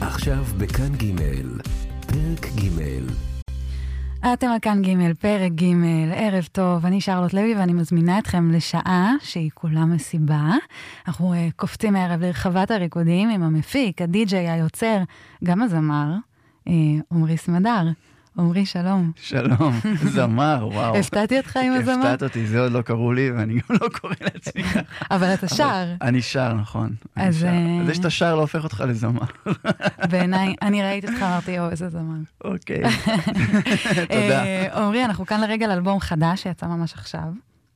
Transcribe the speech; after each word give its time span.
עכשיו 0.00 0.44
בכאן 0.58 0.92
ג' 0.96 1.20
פרק 2.06 2.46
ג' 2.54 2.70
אתם 4.32 4.46
על 4.46 4.58
כאן 4.62 4.82
ג', 4.82 5.12
פרק 5.20 5.52
ג', 5.52 5.64
ערב 6.14 6.48
טוב, 6.52 6.86
אני 6.86 7.00
שרלוט 7.00 7.32
לוי 7.32 7.54
ואני 7.54 7.72
מזמינה 7.72 8.18
אתכם 8.18 8.50
לשעה 8.50 9.12
שהיא 9.20 9.50
כולה 9.54 9.84
מסיבה. 9.84 10.50
אנחנו 11.08 11.34
uh, 11.34 11.36
קופצים 11.56 11.96
הערב 11.96 12.20
לרחבת 12.20 12.70
הריקודים 12.70 13.30
עם 13.30 13.42
המפיק, 13.42 14.02
הדי-ג'יי, 14.02 14.50
היוצר, 14.50 15.02
גם 15.44 15.62
הזמר, 15.62 16.14
uh, 16.68 16.70
עמרי 17.12 17.36
סמדר. 17.36 17.88
עמרי, 18.38 18.66
שלום. 18.66 19.12
שלום, 19.16 19.80
זמר, 20.04 20.68
וואו. 20.72 20.96
הפתעתי 20.96 21.36
אותך 21.36 21.56
עם 21.56 21.72
הזמר? 21.72 21.92
הפתעת 21.92 22.22
אותי, 22.22 22.46
זה 22.46 22.60
עוד 22.60 22.72
לא 22.72 22.82
קראו 22.82 23.12
לי 23.12 23.30
ואני 23.30 23.54
גם 23.54 23.76
לא 23.82 23.88
קורא 23.88 24.14
לעצמי. 24.20 24.62
אבל 25.10 25.34
אתה 25.34 25.48
שר. 25.48 25.94
אני 26.02 26.22
שר, 26.22 26.54
נכון. 26.54 26.94
אז... 27.16 27.44
אה, 27.44 27.78
זה 27.86 27.94
שאתה 27.94 28.10
שר 28.10 28.34
לא 28.34 28.40
הופך 28.40 28.64
אותך 28.64 28.84
לזמר. 28.88 29.20
בעיניי, 30.10 30.54
אני 30.62 30.82
ראיתי 30.82 31.06
אותך, 31.06 31.22
אמרתי, 31.22 31.50
יואו, 31.50 31.70
איזה 31.70 31.88
זמר. 31.88 32.18
אוקיי, 32.44 32.82
תודה. 34.08 34.44
אה, 34.44 34.68
עמרי, 34.82 35.04
אנחנו 35.04 35.26
כאן 35.26 35.40
לרגע 35.40 35.66
לאלבום 35.66 36.00
חדש 36.00 36.42
שיצא 36.42 36.66
ממש 36.66 36.92
עכשיו. 36.94 37.28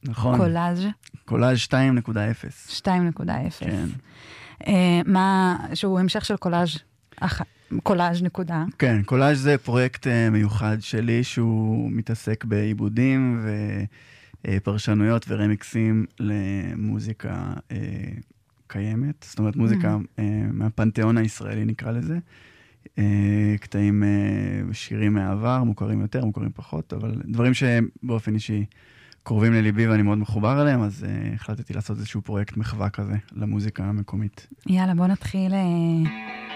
נכון. 0.03 0.39
קולאז'. 0.39 0.87
קולאז' 1.25 1.59
2.0. 1.59 1.71
2.0. 2.85 2.85
כן. 3.59 3.87
אה, 4.67 5.01
מה, 5.07 5.57
שהוא 5.75 6.01
המשך 6.01 6.25
של 6.25 6.37
קולאז' 6.37 6.79
קולאז' 7.83 8.23
נקודה. 8.23 8.65
כן, 8.79 9.03
קולאז' 9.03 9.41
זה 9.41 9.59
פרויקט 9.59 10.07
uh, 10.07 10.11
מיוחד 10.33 10.77
שלי 10.81 11.25
שהוא 11.25 11.93
מתעסק 11.93 12.45
בעיבודים 12.45 13.47
ופרשנויות 14.47 15.27
ורמיקסים 15.29 16.07
למוזיקה 16.21 17.53
uh, 17.57 17.73
קיימת, 18.67 19.27
זאת 19.29 19.39
אומרת 19.39 19.57
מוזיקה 19.57 19.97
uh, 19.97 20.21
מהפנתיאון 20.53 21.19
הישראלי 21.19 21.65
נקרא 21.65 21.91
לזה. 21.93 22.19
קטעים, 23.61 24.03
שירים 24.73 25.15
מהעבר, 25.15 25.65
מוכרים 25.65 26.01
יותר, 26.01 26.25
מוכרים 26.25 26.51
פחות, 26.55 26.93
אבל 26.93 27.23
דברים 27.25 27.53
שבאופן 27.55 28.35
אישי 28.35 28.65
קרובים 29.23 29.53
לליבי 29.53 29.87
ואני 29.87 30.03
מאוד 30.03 30.19
מחובר 30.19 30.63
אליהם, 30.63 30.83
אז 30.83 31.07
uh, 31.07 31.35
החלטתי 31.35 31.75
לעשות 31.75 31.97
איזשהו 31.99 32.23
פרויקט 32.23 32.57
מחווה 32.57 32.91
כזה 32.91 33.15
למוזיקה 33.33 33.85
המקומית. 33.85 34.47
יאללה, 34.67 34.95
בוא 34.95 35.07
נתחיל... 35.07 35.53
Uh... 35.53 36.54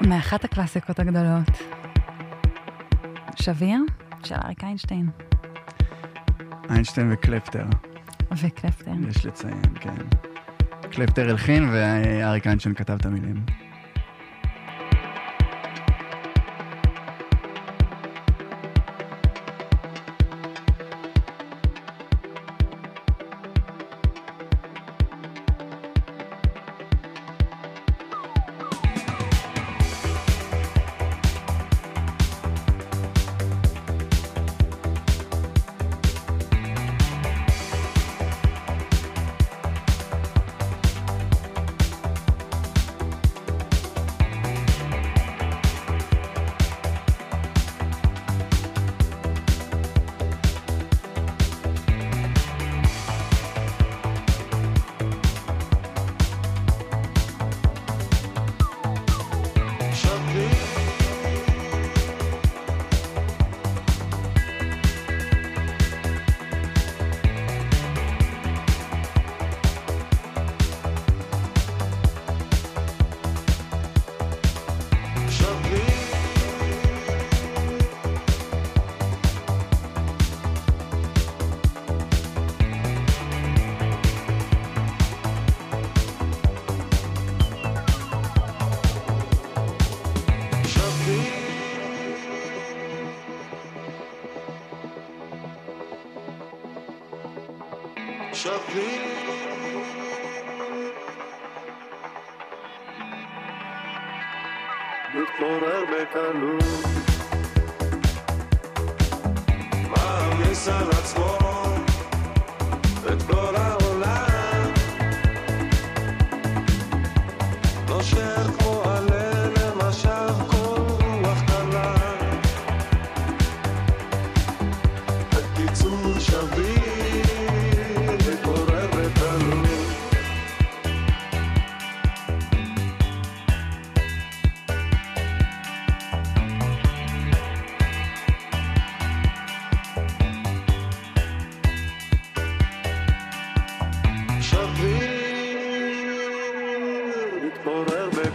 מאחת 0.00 0.44
הקלאסיקות 0.44 0.98
הגדולות. 0.98 1.50
שביר 3.36 3.78
של 4.24 4.34
אריק 4.44 4.64
איינשטיין. 4.64 5.10
איינשטיין 6.70 7.12
וקלפטר. 7.12 7.64
וקלפטר. 8.42 8.90
יש 9.08 9.26
לציין, 9.26 9.62
כן. 9.80 9.94
קלפטר 10.90 11.30
הלחין 11.30 11.68
ואריק 11.72 12.46
איינשטיין 12.46 12.74
כתב 12.74 12.92
את 12.92 13.06
המילים. 13.06 13.44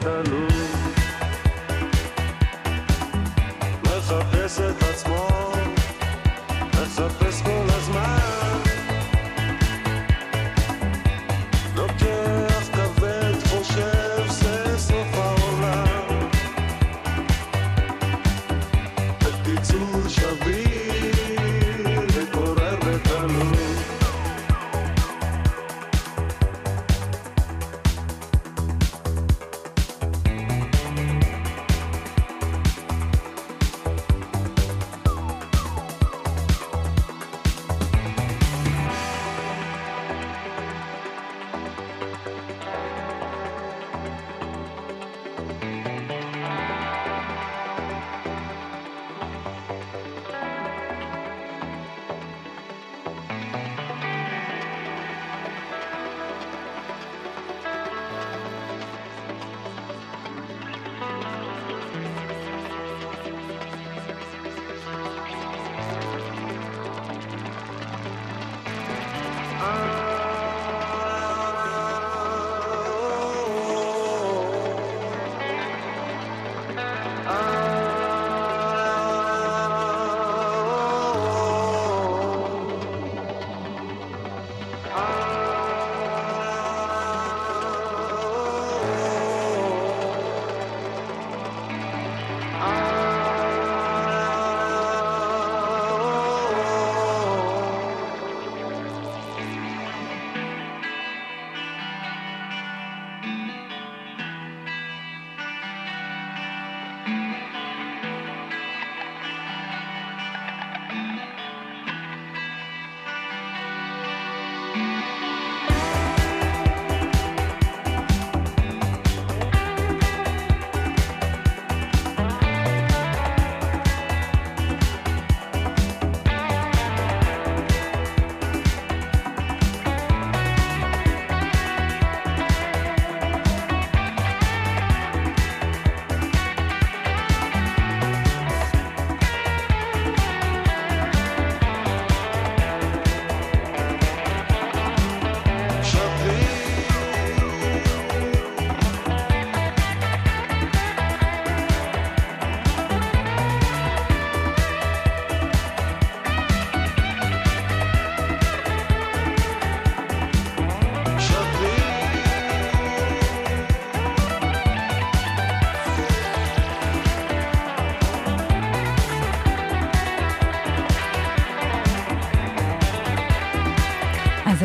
Waterloo. 0.02 0.39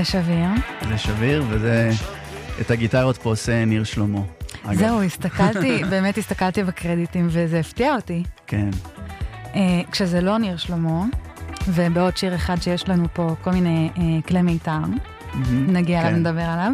זה 0.04 0.10
שביר. 0.10 0.48
זה 0.88 0.98
שביר, 0.98 1.44
וזה... 1.48 1.90
את 2.60 2.70
הגיטרות 2.70 3.16
פה 3.16 3.30
עושה 3.30 3.64
ניר 3.64 3.84
שלמה. 3.84 4.18
אגב. 4.64 4.74
זהו, 4.78 5.02
הסתכלתי, 5.02 5.82
באמת 5.90 6.18
הסתכלתי 6.18 6.64
בקרדיטים, 6.64 7.26
וזה 7.30 7.60
הפתיע 7.60 7.94
אותי. 7.94 8.22
כן. 8.46 8.68
אה, 9.54 9.60
כשזה 9.90 10.20
לא 10.20 10.38
ניר 10.38 10.56
שלמה, 10.56 11.04
ובעוד 11.68 12.16
שיר 12.16 12.34
אחד 12.34 12.62
שיש 12.62 12.88
לנו 12.88 13.04
פה 13.12 13.34
כל 13.42 13.50
מיני 13.50 13.90
אה, 13.98 14.02
כלי 14.28 14.42
מיתר, 14.42 14.78
מהמם. 15.34 15.70
נגיע 15.76 16.00
אליו, 16.00 16.10
כן. 16.12 16.16
נדבר 16.18 16.42
עליו. 16.42 16.72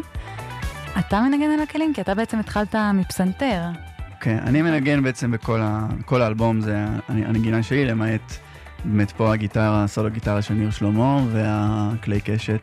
אתה 0.99 1.21
מנגן 1.21 1.51
על 1.51 1.63
הכלים, 1.63 1.93
כי 1.95 2.01
אתה 2.01 2.15
בעצם 2.15 2.39
התחלת 2.39 2.75
מפסנתר. 2.95 3.63
כן, 4.21 4.39
אני 4.47 4.63
מנגן 4.63 5.03
בעצם 5.03 5.31
בכל 5.31 5.61
ה... 5.63 5.87
כל 6.05 6.23
האלבום, 6.23 6.61
זה 6.61 6.77
הנ- 7.09 7.25
הנגינה 7.27 7.63
שלי, 7.63 7.85
למעט 7.85 8.33
באמת 8.85 9.11
פה 9.11 9.33
הגיטרה, 9.33 9.85
הסולו 9.85 10.11
גיטרה 10.11 10.43
של 10.43 10.55
ניר 10.55 10.71
שלמה, 10.71 11.21
והכלי 11.33 12.21
קשת 12.21 12.61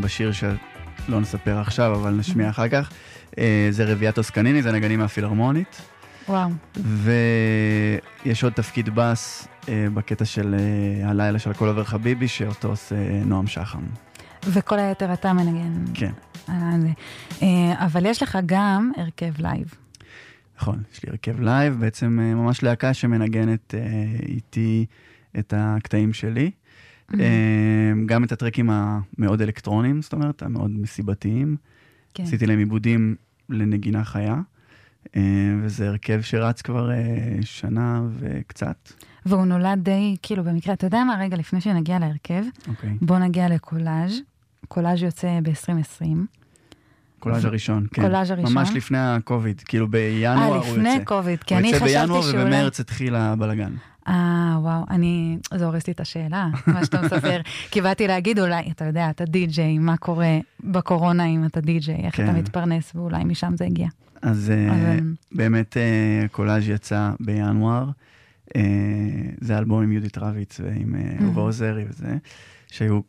בשיר 0.00 0.32
שלא 0.32 1.20
נספר 1.20 1.58
עכשיו, 1.58 1.94
אבל 1.94 2.10
נשמיע 2.10 2.50
אחר 2.50 2.68
כך. 2.68 2.90
אה, 3.38 3.68
זה 3.70 3.84
רביעיית 3.84 4.14
טוסקניני, 4.14 4.62
זה 4.62 4.72
נגנים 4.72 4.98
מהפילהרמונית. 4.98 5.80
וואו. 6.28 6.50
ויש 6.76 8.44
עוד 8.44 8.52
תפקיד 8.52 8.90
בס 8.94 9.48
אה, 9.68 9.86
בקטע 9.94 10.24
של 10.24 10.54
אה, 10.58 11.10
הלילה 11.10 11.38
של 11.38 11.50
הכל 11.50 11.68
עובר 11.68 11.84
חביבי, 11.84 12.28
שאותו 12.28 12.68
עושה 12.68 12.94
נועם 13.24 13.46
שחם. 13.46 13.82
וכל 14.46 14.78
היתר 14.78 15.12
אתה 15.12 15.32
מנגן. 15.32 15.84
כן. 15.94 16.12
אה, 16.48 17.84
אבל 17.84 18.06
יש 18.06 18.22
לך 18.22 18.38
גם 18.46 18.92
הרכב 18.96 19.32
live. 19.38 19.74
נכון, 20.60 20.82
יש 20.92 21.04
לי 21.04 21.10
הרכב 21.10 21.40
live, 21.40 21.80
בעצם 21.80 22.18
אה, 22.22 22.34
ממש 22.34 22.62
להקה 22.62 22.94
שמנגנת 22.94 23.74
אה, 23.74 23.80
איתי 24.28 24.86
את 25.38 25.54
הקטעים 25.56 26.12
שלי. 26.12 26.50
אה, 27.14 27.92
גם 28.06 28.24
את 28.24 28.32
הטרקים 28.32 28.70
המאוד 28.70 29.42
אלקטרוניים, 29.42 30.02
זאת 30.02 30.12
אומרת, 30.12 30.42
המאוד 30.42 30.70
מסיבתיים. 30.70 31.56
כן. 32.14 32.22
עשיתי 32.22 32.46
להם 32.46 32.58
עיבודים 32.58 33.16
לנגינה 33.48 34.04
חיה, 34.04 34.40
אה, 35.16 35.22
וזה 35.62 35.88
הרכב 35.88 36.20
שרץ 36.20 36.62
כבר 36.62 36.90
אה, 36.90 36.96
שנה 37.42 38.02
וקצת. 38.18 38.92
והוא 39.26 39.44
נולד 39.44 39.78
די, 39.82 40.16
כאילו, 40.22 40.44
במקרה, 40.44 40.74
אתה 40.74 40.86
יודע 40.86 41.04
מה? 41.04 41.16
רגע, 41.20 41.36
לפני 41.36 41.60
שנגיע 41.60 41.98
להרכב, 41.98 42.42
אוקיי. 42.68 42.96
בוא 43.00 43.18
נגיע 43.18 43.48
לקולאז'. 43.48 44.20
קולאז' 44.68 45.02
יוצא 45.02 45.38
ב-2020. 45.42 46.04
קולאז' 47.18 47.44
הראשון, 47.44 47.86
כן. 47.92 48.02
קולאז' 48.02 48.30
הראשון? 48.30 48.54
ממש 48.54 48.70
לפני 48.74 48.98
הקוביד, 48.98 49.60
כאילו 49.60 49.88
בינואר 49.88 50.38
אה, 50.38 50.46
הוא 50.46 50.56
יוצא. 50.56 50.70
לפני 50.70 51.04
קוביד, 51.04 51.42
כי 51.42 51.54
הוא 51.54 51.58
אני 51.58 51.68
יוצא 51.68 51.84
חשבתי 51.84 52.00
בינואר 52.00 52.22
שאולי... 52.22 52.42
ובמרץ 52.42 52.80
התחיל 52.80 53.14
הבלגן. 53.14 53.72
אה, 54.08 54.12
וואו, 54.60 54.84
אני... 54.90 55.38
זה 55.54 55.64
הורס 55.66 55.86
לי 55.86 55.92
את 55.92 56.00
השאלה, 56.00 56.48
מה 56.66 56.84
שאתה 56.84 57.02
מספר. 57.02 57.40
כי 57.70 57.80
באתי 57.80 58.06
להגיד, 58.06 58.38
אולי, 58.40 58.70
אתה 58.70 58.84
יודע, 58.84 59.10
אתה 59.10 59.24
די-ג'יי, 59.24 59.78
מה 59.78 59.96
קורה 59.96 60.38
בקורונה 60.64 61.24
אם 61.26 61.44
אתה 61.44 61.60
די-ג'יי, 61.60 61.96
איך 62.04 62.14
אתה 62.14 62.26
כן. 62.26 62.36
מתפרנס, 62.36 62.92
ואולי 62.94 63.24
משם 63.24 63.52
זה 63.56 63.64
הגיע. 63.64 63.88
אז 64.22 64.50
אה, 64.54 64.70
אבל- 64.70 65.00
באמת 65.32 65.76
אה, 65.76 65.82
קולאז' 66.30 66.68
יצא 66.68 67.10
בינואר. 67.20 67.90
אה, 68.56 68.62
זה 69.40 69.58
אלבום 69.58 69.82
עם 69.82 69.92
יהודית 69.92 70.18
רביץ 70.18 70.60
ועם 70.64 70.94
אה, 70.94 71.00
Mhm. 71.18 71.22
אהובה 71.22 71.40
עוזרי 71.40 71.84
וזה, 71.88 72.16
שהיו 72.70 73.00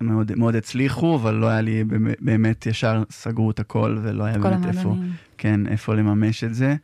מאוד, 0.00 0.32
מאוד 0.36 0.56
הצליחו, 0.56 1.16
אבל 1.16 1.34
לא 1.34 1.46
היה 1.46 1.60
לי 1.60 1.84
באמת- 2.20 2.66
ישר 2.66 3.02
סגרו 3.10 3.50
את 3.50 3.60
הכל 3.60 3.98
ולא 4.02 4.24
היה 4.24 4.38
באמת 4.38 4.66
איפה. 4.66 4.94
כן, 5.38 5.66
איפה 5.66 5.94
לממש 5.94 6.44
את 6.44 6.54
זה. 6.54 6.76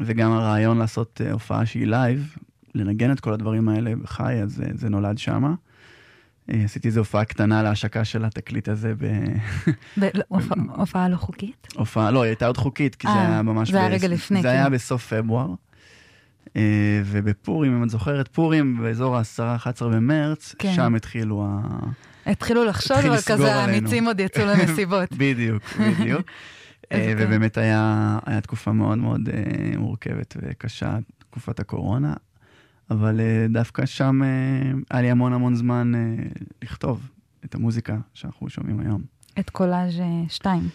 וגם 0.00 0.32
הרעיון 0.32 0.78
לעשות 0.78 1.20
אה, 1.24 1.32
הופעה 1.32 1.66
שהיא 1.66 1.86
live, 1.86 2.34
לנגן 2.74 3.12
את 3.12 3.20
כל 3.20 3.32
הדברים 3.32 3.68
האלה 3.68 3.92
בחי, 4.02 4.34
אז 4.42 4.60
אה, 4.60 4.68
זה 4.74 4.88
נולד 4.88 5.18
שמה. 5.18 5.54
אה, 6.52 6.62
עשיתי 6.64 6.88
איזו 6.88 7.00
הופעה 7.00 7.24
קטנה 7.24 7.62
להשקה 7.62 8.04
של 8.04 8.24
התקליט 8.24 8.68
הזה 8.68 8.94
ב... 8.98 9.04
לא, 9.96 10.22
הופעה- 10.76 11.08
לא 11.08 11.16
חוקית? 11.16 11.68
הופעה, 11.74 12.10
לא, 12.10 12.22
היא 12.22 12.28
הייתה 12.28 12.46
עוד 12.46 12.56
חוקית, 12.56 12.94
כי 12.94 13.06
זה 13.06 13.20
היה 13.20 13.42
ממש... 13.42 13.70
זה 13.70 13.78
היה 13.80 13.88
רגע 13.88 14.08
לפני, 14.08 14.42
זה 14.42 14.50
היה 14.50 14.62
כאילו. 14.62 14.74
בסוף 14.76 15.12
פברואר. 15.12 15.48
ובפורים, 17.04 17.76
אם 17.76 17.82
את 17.84 17.90
זוכרת, 17.90 18.28
פורים, 18.28 18.78
באזור 18.82 19.16
ה-10-11 19.16 19.84
במרץ, 19.84 20.54
כן. 20.58 20.72
שם 20.74 20.94
התחילו 20.94 21.46
ה... 21.48 21.60
התחילו 22.26 22.68
התחיל 22.70 22.96
אבל 22.96 23.20
כזה. 23.26 23.54
האמיצים 23.54 24.06
עוד 24.06 24.20
יצאו 24.20 24.44
למסיבות. 24.50 25.08
בדיוק, 25.12 25.62
בדיוק. 25.80 26.22
אה. 26.92 27.14
ובאמת 27.18 27.58
היה, 27.58 28.18
היה 28.26 28.40
תקופה 28.40 28.72
מאוד 28.72 28.98
מאוד 28.98 29.28
אה, 29.28 29.78
מורכבת 29.78 30.36
וקשה, 30.42 30.98
תקופת 31.18 31.60
הקורונה, 31.60 32.14
אבל 32.90 33.20
אה, 33.20 33.46
דווקא 33.48 33.86
שם 33.86 34.20
היה 34.90 35.02
לי 35.02 35.10
המון 35.10 35.32
המון 35.32 35.54
זמן 35.54 35.92
לכתוב 36.62 37.10
את 37.44 37.54
המוזיקה 37.54 37.96
שאנחנו 38.14 38.50
שומעים 38.50 38.80
היום. 38.80 39.02
את 39.38 39.50
קולאז' 39.50 40.00
2. 40.28 40.68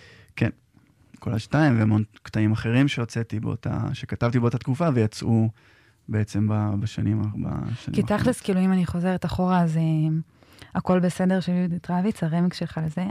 כל 1.19 1.33
השתיים 1.33 1.79
והמון 1.79 2.03
קטעים 2.23 2.51
אחרים 2.51 2.87
שהוצאתי 2.87 3.39
באותה, 3.39 3.79
שכתבתי 3.93 4.39
באותה 4.39 4.57
תקופה 4.57 4.89
ויצאו 4.93 5.49
בעצם 6.09 6.47
בשנים, 6.79 7.21
בשנים 7.21 7.95
כי 7.95 8.03
תכלס, 8.03 8.41
כאילו, 8.41 8.59
אם 8.59 8.71
אני 8.71 8.85
חוזרת 8.85 9.25
אחורה, 9.25 9.61
אז 9.61 9.79
הכל 10.75 10.99
בסדר 10.99 11.39
של 11.39 11.51
יהודית 11.51 11.91
רביץ, 11.91 12.23
הרמיקס 12.23 12.57
שלך 12.57 12.79
לזה, 12.83 13.05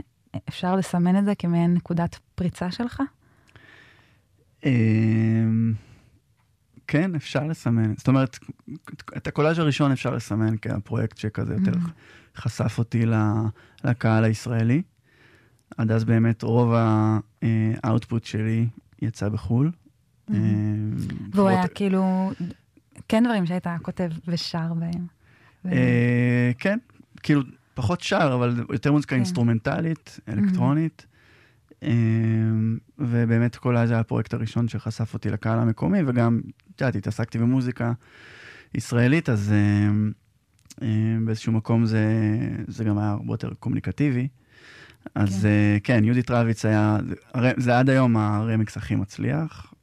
אפשר 0.49 0.75
לסמן 0.75 1.19
את 1.19 1.25
זה 1.25 1.35
כמעין 1.35 1.73
נקודת 1.73 2.19
פריצה 2.37 2.71
שלך? 2.71 3.01
אמ, 4.65 5.73
כן, 6.87 7.15
אפשר 7.15 7.43
לסמן. 7.43 7.95
זאת 7.95 8.07
אומרת, 8.07 8.39
את 9.17 9.27
הקולאז' 9.27 9.59
הראשון 9.59 9.91
אפשר 9.91 10.09
לסמן 10.09 10.57
כפרויקט 10.57 11.17
שכזה 11.17 11.53
יותר. 11.53 11.77
חשף 12.35 12.79
אותי 12.79 13.05
לקהל 13.83 14.23
הישראלי. 14.23 14.81
עד 15.77 15.91
אז 15.91 16.03
באמת 16.03 16.43
רוב 16.43 16.73
האאוטפוט 17.83 18.23
שלי 18.23 18.67
יצא 19.01 19.29
בחו"ל. 19.29 19.71
אמ, 20.29 20.35
והוא 21.31 21.49
היה 21.49 21.67
כאילו, 21.67 22.31
כן 23.07 23.23
דברים 23.23 23.45
שהיית 23.45 23.67
כותב 23.81 24.09
ושר 24.27 24.73
בהם. 24.73 25.07
אה, 25.65 26.51
כן, 26.57 26.77
כאילו, 27.23 27.41
פחות 27.73 28.01
שר, 28.01 28.31
אבל 28.33 28.65
יותר 28.71 28.91
מוזיקה 28.91 29.09
כן. 29.09 29.15
אינסטרומנטלית, 29.15 30.19
אלקטרונית. 30.27 31.05
אה, 31.83 31.89
ובאמת 32.99 33.55
כל 33.55 33.75
זה 33.85 33.93
היה 33.93 33.99
הפרויקט 33.99 34.33
הראשון 34.33 34.67
שחשף 34.67 35.13
אותי 35.13 35.29
לקהל 35.29 35.59
המקומי, 35.59 35.99
וגם, 36.07 36.41
את 36.75 36.81
יודעת, 36.81 36.95
התעסקתי 36.95 37.37
במוזיקה 37.37 37.91
ישראלית, 38.75 39.29
אז 39.29 39.53
אה, 39.53 39.89
אה, 40.81 41.17
באיזשהו 41.25 41.51
מקום 41.51 41.85
זה, 41.85 42.05
זה 42.67 42.83
גם 42.83 42.97
היה 42.97 43.09
הרבה 43.09 43.33
יותר 43.33 43.49
קומוניקטיבי. 43.59 44.27
אז 45.15 45.41
כן. 45.41 45.47
כן, 45.83 45.97
כן 45.97 46.05
יהודית 46.05 46.31
רביץ 46.31 46.65
היה, 46.65 46.97
זה, 47.57 47.79
עד 47.79 47.89
היום 47.89 48.17
הרמיקס 48.17 48.77
הכי 48.77 48.95
מצליח, 48.95 49.73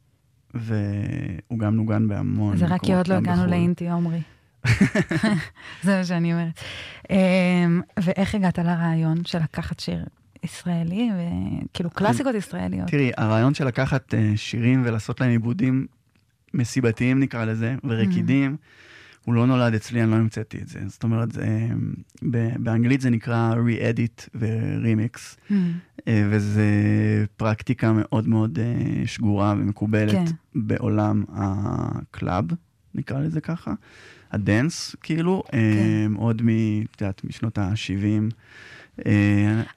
והוא 0.54 1.58
גם 1.58 1.76
נוגן 1.76 2.08
בהמון 2.08 2.56
זה 2.56 2.66
רק 2.66 2.82
כי 2.82 2.94
עוד 2.94 3.08
לא 3.08 3.14
הגענו 3.14 3.36
בחו"ל. 3.36 3.50
לאינטי 3.50 3.90
עומרי. 3.90 4.22
זה 5.84 5.96
מה 5.96 6.04
שאני 6.04 6.32
אומרת. 6.32 6.60
אמ, 7.10 7.80
ואיך 8.02 8.34
הגעת 8.34 8.58
לרעיון 8.58 9.24
של 9.24 9.38
לקחת 9.38 9.80
שיר 9.80 10.04
ישראלי, 10.44 11.10
וכאילו 11.14 11.90
קלאסיקות 11.90 12.34
ישראליות? 12.34 12.88
תראי, 12.88 13.10
הרעיון 13.16 13.54
של 13.54 13.66
לקחת 13.66 14.14
אה, 14.14 14.32
שירים 14.36 14.82
ולעשות 14.86 15.20
להם 15.20 15.30
עיבודים 15.30 15.86
מסיבתיים 16.54 17.20
נקרא 17.20 17.44
לזה, 17.44 17.74
ורקידים, 17.84 18.56
הוא 19.24 19.34
לא 19.34 19.46
נולד 19.46 19.74
אצלי, 19.74 20.02
אני 20.02 20.10
לא 20.10 20.16
המצאתי 20.16 20.58
את 20.62 20.68
זה. 20.68 20.80
זאת 20.86 21.02
אומרת, 21.02 21.32
זה, 21.32 21.68
באנגלית 22.58 23.00
זה 23.00 23.10
נקרא 23.10 23.54
re-edit 23.54 24.28
ו-remix, 24.34 25.18
אמ, 25.50 25.72
אה, 26.08 26.26
וזה 26.30 26.64
פרקטיקה 27.36 27.92
מאוד 27.92 28.28
מאוד 28.28 28.58
אה, 28.58 29.06
שגורה 29.06 29.54
ומקובלת 29.58 30.12
כן. 30.12 30.24
בעולם 30.54 31.24
ה 31.28 31.48
club, 31.48 32.44
נקרא 32.94 33.20
לזה 33.20 33.40
ככה. 33.40 33.72
ה 34.32 34.41
dance, 34.41 34.96
כאילו, 35.02 35.42
כן. 35.52 36.12
עוד 36.16 36.42
משנות 37.24 37.58
ה-70. 37.58 38.34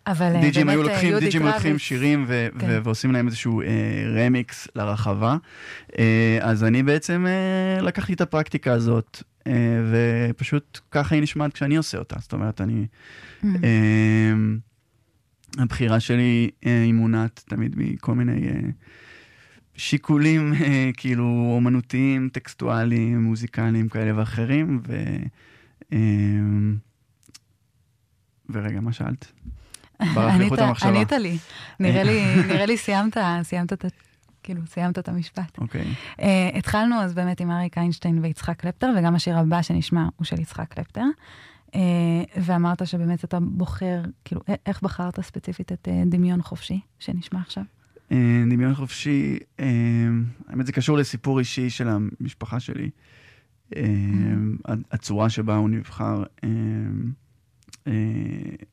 אבל 0.07 0.35
אה, 0.35 0.41
דיג'ים 0.41 0.69
היו 0.69 0.79
באמת, 0.79 0.89
אה, 0.89 0.93
לוקחים, 0.93 1.09
יהודית 1.09 1.27
דיג'ים 1.29 1.45
לוקחים 1.47 1.71
רביץ- 1.71 1.81
שירים 1.81 2.25
ו- 2.27 2.47
כן. 2.59 2.65
ו- 2.69 2.83
ועושים 2.83 3.11
להם 3.11 3.27
איזשהו 3.27 3.61
אה, 3.61 3.67
רמיקס 4.25 4.67
לרחבה. 4.75 5.37
אה, 5.99 6.37
אז 6.41 6.63
אני 6.63 6.83
בעצם 6.83 7.25
אה, 7.27 7.81
לקחתי 7.81 8.13
את 8.13 8.21
הפרקטיקה 8.21 8.73
הזאת, 8.73 9.23
אה, 9.47 9.53
ופשוט 10.29 10.79
ככה 10.91 11.15
היא 11.15 11.23
נשמעת 11.23 11.53
כשאני 11.53 11.77
עושה 11.77 11.97
אותה. 11.97 12.15
זאת 12.19 12.33
אומרת, 12.33 12.61
אני... 12.61 12.85
אמ, 13.43 13.55
אה, 13.63 14.33
הבחירה 15.63 15.99
שלי 15.99 16.49
אה, 16.65 16.83
היא 16.83 16.93
מונעת 16.93 17.43
תמיד 17.47 17.75
מכל 17.77 18.15
מיני 18.15 18.47
אה, 18.47 18.59
שיקולים 19.75 20.53
אה, 20.53 20.89
כאילו 20.97 21.51
אומנותיים, 21.55 22.29
טקסטואליים, 22.33 23.23
מוזיקליים 23.23 23.89
כאלה 23.89 24.19
ואחרים, 24.19 24.79
ו... 24.87 24.95
אה, 25.93 25.97
ורגע, 28.49 28.79
מה 28.79 28.91
שאלת? 28.93 29.31
ברח 30.15 30.17
לי 30.17 30.31
ענית- 30.31 30.49
חוט 30.49 30.59
המחשבה. 30.59 30.89
ענית 30.89 31.11
לי. 31.11 31.37
נראה 31.79 32.03
לי, 32.03 32.21
נראה 32.49 32.65
לי 32.65 32.77
סיימת, 32.77 33.17
סיימת 33.43 33.73
את. 33.73 33.85
כאילו, 34.43 34.61
סיימת 34.67 34.99
את 34.99 35.09
המשפט. 35.09 35.57
אוקיי. 35.57 35.85
Uh, 36.17 36.21
התחלנו 36.57 36.95
אז 37.01 37.13
באמת 37.13 37.39
עם 37.39 37.51
אריק 37.51 37.77
איינשטיין 37.77 38.19
ויצחק 38.23 38.59
קלפטר, 38.59 38.89
וגם 38.97 39.15
השיר 39.15 39.37
הבא 39.37 39.61
שנשמע 39.61 40.07
הוא 40.15 40.25
של 40.25 40.39
יצחק 40.39 40.73
קלפטר. 40.73 41.03
אה, 41.75 41.81
ואמרת 42.41 42.87
שבאמת 42.87 43.23
אתה 43.23 43.39
בוחר, 43.39 44.01
כאילו, 44.25 44.41
איך 44.65 44.81
בחרת 44.83 45.19
ספציפית 45.19 45.71
את 45.71 45.87
אה, 45.91 46.03
דמיון 46.05 46.41
חופשי, 46.41 46.79
שנשמע 46.99 47.39
עכשיו? 47.39 47.63
אה, 48.11 48.17
דמיון 48.51 48.75
חופשי, 48.75 49.37
אה, 49.59 49.65
האמת 50.47 50.65
זה 50.65 50.71
קשור 50.71 50.97
לסיפור 50.97 51.39
אישי 51.39 51.69
של 51.69 51.87
המשפחה 51.89 52.59
שלי. 52.59 52.89
אה, 53.75 53.81
הצורה 54.91 55.29
שבה 55.29 55.55
הוא 55.55 55.69
נבחר, 55.69 56.23
אה, 56.43 56.49
אה, 56.49 56.49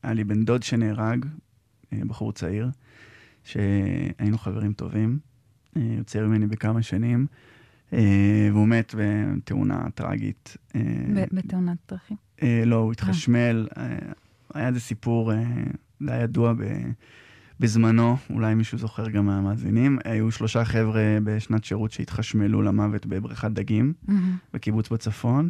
היה 0.03 0.13
לי 0.13 0.23
בן 0.23 0.45
דוד 0.45 0.63
שנהרג, 0.63 1.25
אה, 1.93 1.99
בחור 2.07 2.31
צעיר, 2.33 2.69
שהיינו 3.43 4.37
חברים 4.37 4.73
טובים, 4.73 5.19
אה, 5.77 5.81
הוא 5.97 6.03
צעיר 6.03 6.27
ממני 6.27 6.47
בכמה 6.47 6.81
שנים, 6.81 7.27
אה, 7.93 8.49
והוא 8.51 8.67
מת 8.67 8.95
בתאונה 8.97 9.85
טרגית. 9.95 10.57
אה, 10.75 10.81
ב- 11.15 11.35
בתאונת 11.35 11.77
דרכים. 11.89 12.17
אה, 12.43 12.63
לא, 12.65 12.75
הוא 12.75 12.91
התחשמל, 12.91 13.67
אה, 13.77 13.97
היה 14.53 14.67
איזה 14.67 14.79
סיפור, 14.79 15.33
אה, 15.33 15.43
זה 15.99 16.13
היה 16.13 16.23
ידוע 16.23 16.53
ב, 16.53 16.59
בזמנו, 17.59 18.17
אולי 18.29 18.55
מישהו 18.55 18.77
זוכר 18.77 19.09
גם 19.09 19.25
מהמאזינים. 19.25 19.97
היו 20.05 20.31
שלושה 20.31 20.65
חבר'ה 20.65 21.17
בשנת 21.23 21.63
שירות 21.63 21.91
שהתחשמלו 21.91 22.61
למוות 22.61 23.05
בבריכת 23.05 23.51
דגים, 23.51 23.93
מהמם. 24.07 24.37
בקיבוץ 24.53 24.89
בצפון, 24.89 25.45
אה, 25.45 25.49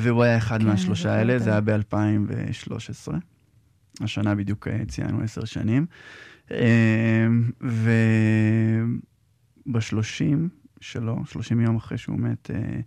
והוא 0.00 0.22
היה 0.22 0.36
אחד 0.36 0.60
כן, 0.60 0.66
מהשלושה 0.66 1.08
אני 1.08 1.18
האלה. 1.18 1.38
זה 1.38 1.50
היה 1.50 1.60
ב-2013. 1.60 3.12
השנה 4.00 4.34
בדיוק 4.34 4.68
אה, 4.68 4.84
ציינו 4.88 5.20
עשר 5.20 5.44
שנים. 5.44 5.86
אה, 6.50 7.26
ובשלושים 9.66 10.48
שלו, 10.80 11.22
שלושים 11.26 11.60
יום 11.60 11.76
אחרי 11.76 11.98
שהוא 11.98 12.18
מת, 12.18 12.50
אה, 12.50 12.80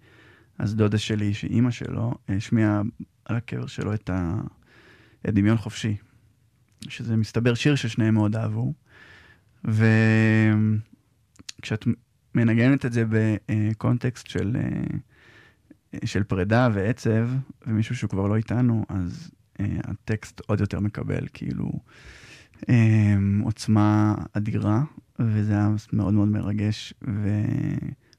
אז 0.58 0.76
דודה 0.76 0.98
שלי, 0.98 1.34
שהיא 1.34 1.52
אימא 1.52 1.72
שלו, 1.72 2.14
השמיעה 2.30 2.82
על 3.26 3.36
הקבר 3.36 3.68
שלו 3.68 3.94
את, 3.94 4.10
ה... 4.10 4.36
את 5.30 5.34
דמיון 5.34 5.58
חופשי. 5.58 5.96
שזה 6.90 7.16
מסתבר 7.16 7.54
שיר 7.54 7.76
ששניהם 7.76 8.14
מאוד 8.14 8.36
אהבו. 8.36 8.74
וכשאת 9.64 9.88
מנגנת 12.36 12.86
את 12.86 12.94
זה 12.94 13.04
בקונטקסט 13.10 14.28
של, 14.28 14.56
אה, 14.56 14.98
של 16.06 16.24
פרידה 16.24 16.70
ועצב, 16.74 17.30
ומישהו 17.68 17.96
שהוא 17.96 18.10
כבר 18.10 18.28
לא 18.28 18.36
איתנו, 18.36 18.86
אז 18.90 19.32
אה, 19.60 19.66
הטקסט 19.84 20.42
עוד 20.46 20.60
יותר 20.60 20.80
מקבל 20.80 21.28
כאילו 21.34 21.72
אה, 22.70 23.16
עוצמה 23.44 24.16
אדירה, 24.34 24.84
וזה 25.20 25.54
היה 25.54 25.70
מאוד 25.94 26.14
מאוד 26.14 26.28
מרגש 26.28 26.94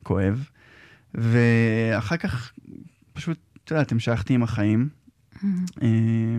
וכואב. 0.03 0.49
ואחר 1.15 2.17
כך 2.17 2.53
פשוט, 3.13 3.39
את 3.65 3.71
יודעת, 3.71 3.93
המשכתי 3.93 4.35
עם 4.35 4.43
החיים. 4.43 4.89
מהמם. 5.43 5.65
אה, 5.83 6.39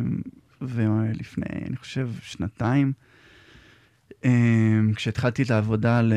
ולפני, 0.62 1.46
אני 1.67 1.77
חושב, 1.77 2.10
שנתיים, 2.22 2.93
אה, 4.25 4.79
כשהתחלתי 4.96 5.43
את 5.43 5.51
העבודה 5.51 6.00
על, 6.00 6.13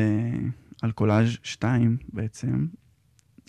על 0.81 0.91
קולאז' 0.91 1.37
2 1.43 1.97
בעצם, 2.13 2.65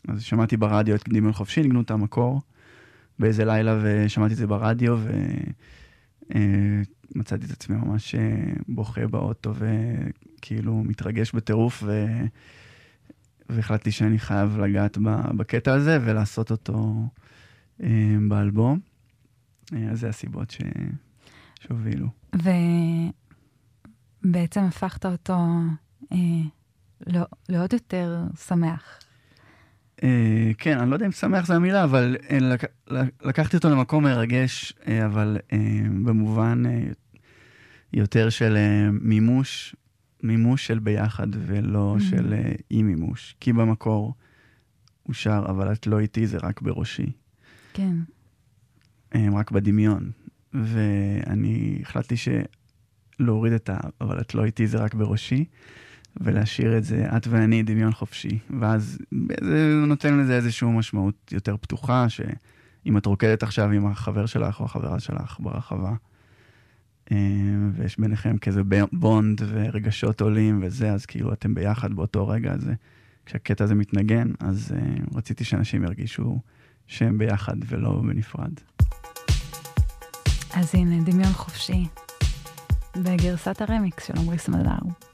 אז 0.08 0.22
שמעתי 0.22 0.56
ברדיו 0.56 0.94
את 0.94 1.08
דמיון 1.08 1.32
חופשי, 1.32 1.62
ניגנו 1.62 1.80
את 1.80 1.90
המקור 1.90 2.40
באיזה 3.18 3.44
לילה 3.44 3.78
ושמעתי 3.82 4.32
את 4.32 4.38
זה 4.38 4.46
ברדיו 4.46 4.98
ומצאתי 7.14 7.46
את 7.46 7.50
עצמי 7.50 7.76
ממש 7.76 8.14
אה, 8.14 8.52
בוכה 8.68 9.06
באוטו 9.06 9.52
וכאילו 9.54 10.74
מתרגש 10.84 11.32
בטירוף 11.32 11.82
ו... 11.86 12.06
והחלטתי 13.48 13.90
שאני 13.90 14.18
חייב 14.18 14.58
לגעת 14.58 14.98
בקטע 15.36 15.72
הזה 15.72 15.98
ולעשות 16.04 16.50
אותו 16.50 17.08
אה, 17.82 18.16
באלבום. 18.28 18.80
אה, 19.72 19.90
אז 19.90 20.00
זה 20.00 20.08
הסיבות 20.08 20.50
ש... 20.50 20.60
שהובילו. 21.60 22.08
ובעצם 24.24 24.60
הפכת 24.60 25.06
אותו 25.06 25.38
אה, 26.12 26.18
לא, 27.06 27.22
לעוד 27.48 27.72
יותר 27.72 28.24
שמח. 28.46 28.98
אה, 30.04 30.50
כן, 30.58 30.78
אני 30.78 30.90
לא 30.90 30.94
יודע 30.96 31.06
אם 31.06 31.12
שמח 31.12 31.46
זו 31.46 31.54
המילה, 31.54 31.84
אבל 31.84 32.16
אה, 32.30 32.38
לק... 32.38 32.64
לקחתי 33.24 33.56
אותו 33.56 33.70
למקום 33.70 34.04
מרגש, 34.04 34.72
אה, 34.88 35.06
אבל 35.06 35.38
במובן 36.04 36.62
יותר 37.92 38.30
של 38.30 38.56
מימוש, 38.92 39.76
מימוש 40.22 40.66
של 40.66 40.78
ביחד 40.78 41.26
ולא 41.46 41.96
Mhm. 41.98 42.02
של 42.02 42.34
אי 42.70 42.82
מימוש. 42.82 43.36
כי 43.40 43.52
במקור 43.52 44.14
הוא 45.02 45.14
שר, 45.14 45.44
אבל 45.48 45.72
את 45.72 45.86
לא 45.86 45.98
איתי, 45.98 46.26
זה 46.26 46.38
רק 46.42 46.60
בראשי. 46.62 47.12
כן. 47.72 47.96
רק 49.32 49.50
בדמיון. 49.50 50.10
ואני 50.52 51.78
החלטתי 51.82 52.14
שלהוריד 52.16 53.52
את 53.52 53.68
ה... 53.70 53.76
אבל 54.00 54.20
את 54.20 54.34
לא 54.34 54.44
איתי, 54.44 54.66
זה 54.66 54.78
רק 54.78 54.94
בראשי, 54.94 55.44
ולהשאיר 56.20 56.78
את 56.78 56.84
זה, 56.84 57.06
את 57.16 57.26
ואני, 57.26 57.62
דמיון 57.62 57.92
חופשי. 57.92 58.38
ואז 58.60 58.98
זה 59.40 59.74
נותן 59.86 60.18
לזה 60.18 60.36
איזושהי 60.36 60.68
משמעות 60.70 61.32
יותר 61.32 61.56
פתוחה, 61.56 62.08
שאם 62.08 62.98
את 62.98 63.06
רוקדת 63.06 63.42
עכשיו 63.42 63.70
עם 63.70 63.86
החבר 63.86 64.26
שלך 64.26 64.60
או 64.60 64.64
החברה 64.64 65.00
שלך 65.00 65.36
ברחבה, 65.40 65.92
אה, 67.12 67.16
ויש 67.72 67.98
ביניכם 67.98 68.38
כזה 68.38 68.60
בונד 68.92 69.42
ורגשות 69.48 70.20
עולים 70.20 70.60
וזה, 70.62 70.92
אז 70.92 71.06
כאילו 71.06 71.32
אתם 71.32 71.54
ביחד 71.54 71.92
באותו 71.92 72.28
רגע 72.28 72.52
הזה. 72.52 72.74
כשהקטע 73.26 73.64
הזה 73.64 73.74
מתנגן, 73.74 74.30
אז 74.40 74.74
uh, 74.74 75.16
רציתי 75.16 75.44
שאנשים 75.44 75.84
ירגישו 75.84 76.40
שהם 76.86 77.18
ביחד 77.18 77.56
ולא 77.66 78.02
בנפרד. 78.02 78.52
אז 80.54 80.74
הנה, 80.74 81.04
דמיון 81.04 81.32
חופשי, 81.32 81.86
בגרסת 82.96 83.60
הרמיקס 83.60 84.06
של 84.06 84.14
עמרי 84.18 84.38
סמדר. 84.38 85.13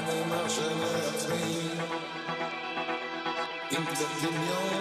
אני 0.00 0.24
מרשה 0.24 0.68
לעצמי 0.80 1.60
עם 3.70 3.86
קצת 3.86 4.06
דמיון 4.22 4.80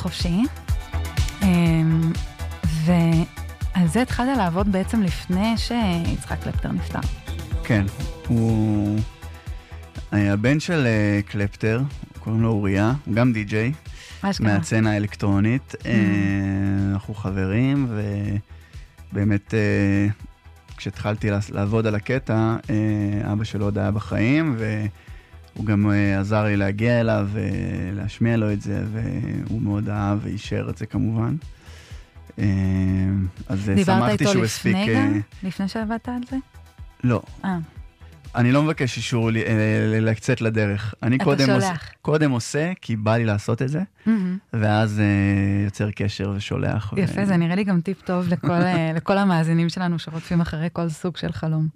חופשי. 0.00 0.42
אמ, 1.42 2.12
ועל 2.84 3.86
זה 3.86 4.02
התחלת 4.02 4.36
לעבוד 4.36 4.72
בעצם 4.72 5.02
לפני 5.02 5.54
שיצחק 5.56 6.42
קלפטר 6.42 6.72
נפטר. 6.72 6.98
כן, 7.64 7.84
הוא 8.28 8.98
הבן 10.12 10.60
של 10.60 10.86
אה, 10.86 11.20
קלפטר, 11.26 11.80
קוראים 12.18 12.42
לו 12.42 12.48
אוריה, 12.48 12.92
הוא 13.04 13.14
גם 13.14 13.32
די-ג'יי, 13.32 13.72
מה 14.22 14.32
שקרה? 14.32 14.46
מהצצנה 14.46 14.92
האלקטרונית. 14.92 15.74
אה, 15.86 15.92
אנחנו 16.92 17.14
חברים, 17.14 17.86
ובאמת, 19.12 19.54
אה, 19.54 20.06
כשהתחלתי 20.76 21.30
לעבוד 21.50 21.86
על 21.86 21.94
הקטע, 21.94 22.56
אבא 23.32 23.44
שלו 23.44 23.64
עוד 23.64 23.78
היה 23.78 23.90
בחיים, 23.90 24.56
והוא 25.60 25.66
גם 25.68 25.90
אה, 25.90 26.20
עזר 26.20 26.44
לי 26.44 26.56
להגיע 26.56 27.00
אליו 27.00 27.28
ולהשמיע 27.32 28.36
לו 28.36 28.52
את 28.52 28.60
זה, 28.60 28.84
והוא 28.92 29.62
מאוד 29.62 29.88
אהב 29.88 30.18
ואישר 30.22 30.66
את 30.70 30.78
זה 30.78 30.86
כמובן. 30.86 31.36
אה, 32.38 32.44
אז 33.48 33.68
אה, 33.68 33.74
דיברת 33.74 33.96
שמחתי 33.98 34.12
איתו 34.12 34.32
שהוא 34.32 34.44
הספיק... 34.44 34.76
לפני 34.76 34.94
אה, 34.96 35.06
גם? 35.06 35.20
לפני 35.42 35.68
שעבדת 35.68 36.08
על 36.08 36.20
זה? 36.30 36.36
לא, 37.04 37.22
אה, 37.44 37.58
אני 38.34 38.52
לא 38.52 38.62
מבקש 38.62 38.96
אישור 38.96 39.30
אה, 39.30 40.00
לצאת 40.00 40.40
לדרך. 40.40 40.94
אני 41.02 41.16
אתה 41.16 41.24
קודם 41.24 41.50
עושה, 41.50 41.66
שולח. 41.66 41.90
קודם 42.02 42.30
עושה, 42.30 42.72
כי 42.80 42.96
בא 42.96 43.16
לי 43.16 43.24
לעשות 43.24 43.62
את 43.62 43.68
זה, 43.68 43.82
מהמם. 44.06 44.38
ואז 44.52 45.00
אה, 45.00 45.64
יוצר 45.64 45.90
קשר 45.90 46.32
ושולח. 46.36 46.92
ו- 46.92 47.00
יפה, 47.00 47.24
זה 47.24 47.36
נראה 47.36 47.54
לי 47.54 47.64
גם 47.64 47.80
טיפ 47.80 48.02
טוב 48.02 48.28
לכל, 48.28 48.50
אה, 48.50 48.92
לכל 48.96 49.18
המאזינים 49.18 49.68
שלנו 49.68 49.98
שרודפים 49.98 50.40
אחרי 50.40 50.68
כל 50.72 50.88
סוג 50.88 51.16
של 51.16 51.32
חלום. 51.32 51.68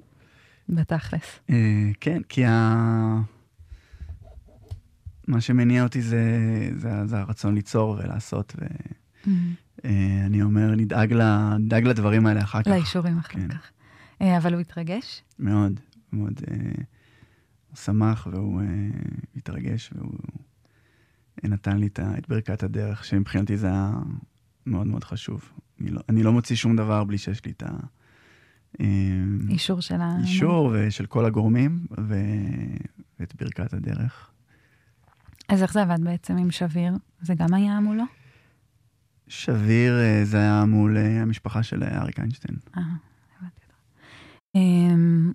בתכלס. 0.68 1.40
אה, 1.51 1.57
כן, 2.01 2.20
כי 2.29 2.44
ה... 2.47 3.34
מה 5.29 5.41
שמניע 5.41 5.83
אותי 5.83 6.03
זה, 6.03 6.23
זה, 6.77 7.07
זה 7.07 7.19
הרצון 7.19 7.55
ליצור 7.55 7.91
ולעשות, 8.05 8.57
ואני 9.85 10.43
אומר, 10.43 10.75
נדאג, 10.77 11.13
ל, 11.13 11.23
נדאג 11.57 11.85
לדברים 11.85 12.27
האלה 12.27 12.43
אחר 12.43 12.63
כך. 12.63 12.67
לאישורים 12.69 13.19
אחר 13.19 13.33
כן. 13.33 13.49
כך. 13.49 13.71
אה, 14.23 14.37
אבל 14.39 14.53
הוא 14.53 14.61
התרגש? 14.61 15.23
מאוד, 15.39 15.81
מאוד. 16.13 16.41
אה, 16.51 16.57
הוא 17.69 17.77
שמח 17.77 18.29
והוא 18.33 18.61
אה, 18.61 18.67
התרגש 19.37 19.91
והוא 19.97 20.19
נתן 21.45 21.77
לי 21.77 21.87
את, 21.87 21.99
ה- 21.99 22.15
ברכת 22.29 22.63
הדרך, 22.63 23.05
שמבחינתי 23.05 23.57
זה 23.57 23.67
היה 23.67 23.93
מאוד 24.67 24.87
מאוד 24.87 25.05
חשוב. 25.05 25.53
אני 25.81 25.91
לא, 25.91 26.01
אני 26.09 26.23
לא 26.23 26.33
מוציא 26.33 26.57
שום 26.57 26.77
דבר 26.77 27.05
בלי 27.05 27.19
שיש 27.19 27.45
לי 27.45 27.53
את 27.53 27.63
אישור 29.49 29.81
של 29.81 30.01
ה... 30.01 30.17
האישור 30.19 30.73
ושל 30.75 31.07
כל 31.07 31.25
הגורמים 31.25 31.87
ו, 32.09 32.15
ואת 33.21 33.35
ברכת 33.43 33.73
הדרך. 33.73 34.31
אז 35.48 35.62
איך 35.62 35.72
זה 35.72 35.83
עבד 35.83 36.04
בעצם 36.04 36.37
עם 36.37 36.50
שביר? 36.50 36.92
זה 37.20 37.35
גם 37.35 37.54
היה 37.54 37.80
מולו? 37.80 38.04
שביר 39.28 40.00
אה, 40.00 40.24
זה 40.24 40.37
היה 40.37 40.64
מול 40.64 40.96
אה, 40.96 41.22
המשפחה 41.22 41.62
של 41.62 41.83
אה, 41.83 42.02
אריק 42.02 42.18
איינשטיין. 42.18 42.59
אה, 42.76 42.83
הבנתי 43.38 43.61
אותך. 43.64 43.76
אמ, 44.54 45.33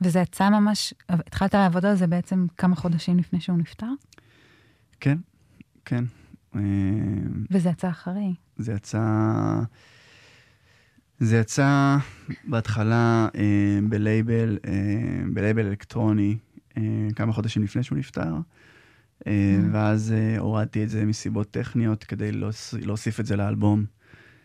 וזה 0.00 0.18
יצא 0.20 0.48
ממש, 0.48 0.94
התחלת 1.08 1.54
לעבוד 1.54 1.86
על 1.86 1.94
זה 1.94 2.06
בעצם 2.06 2.46
כמה 2.58 2.76
חודשים 2.76 3.18
לפני 3.18 3.40
שהוא 3.40 3.58
נפטר? 3.58 3.90
כן, 5.00 5.18
כן. 5.84 6.04
אה, 6.56 6.60
וזה 7.50 7.68
יצא 7.68 7.88
אחרי. 7.90 8.34
זה 8.56 8.72
יצא... 8.72 9.00
זה 11.18 11.36
יצא 11.36 11.96
בהתחלה 12.44 13.28
אה, 13.34 13.78
בלייבל, 13.88 14.58
אה, 14.66 14.72
בלייבל 15.32 15.66
אלקטרוני, 15.66 16.36
אה, 16.76 16.82
כמה 17.16 17.32
חודשים 17.32 17.62
לפני 17.62 17.82
שהוא 17.82 17.98
נפטר. 17.98 18.34
ואז 19.72 20.12
אה, 20.16 20.38
הורדתי 20.38 20.84
את 20.84 20.88
זה 20.88 21.04
מסיבות 21.04 21.50
טכניות 21.50 22.04
כדי 22.04 22.32
להוס, 22.32 22.74
להוסיף 22.74 23.20
את 23.20 23.26
זה 23.26 23.36
לאלבום 23.36 23.84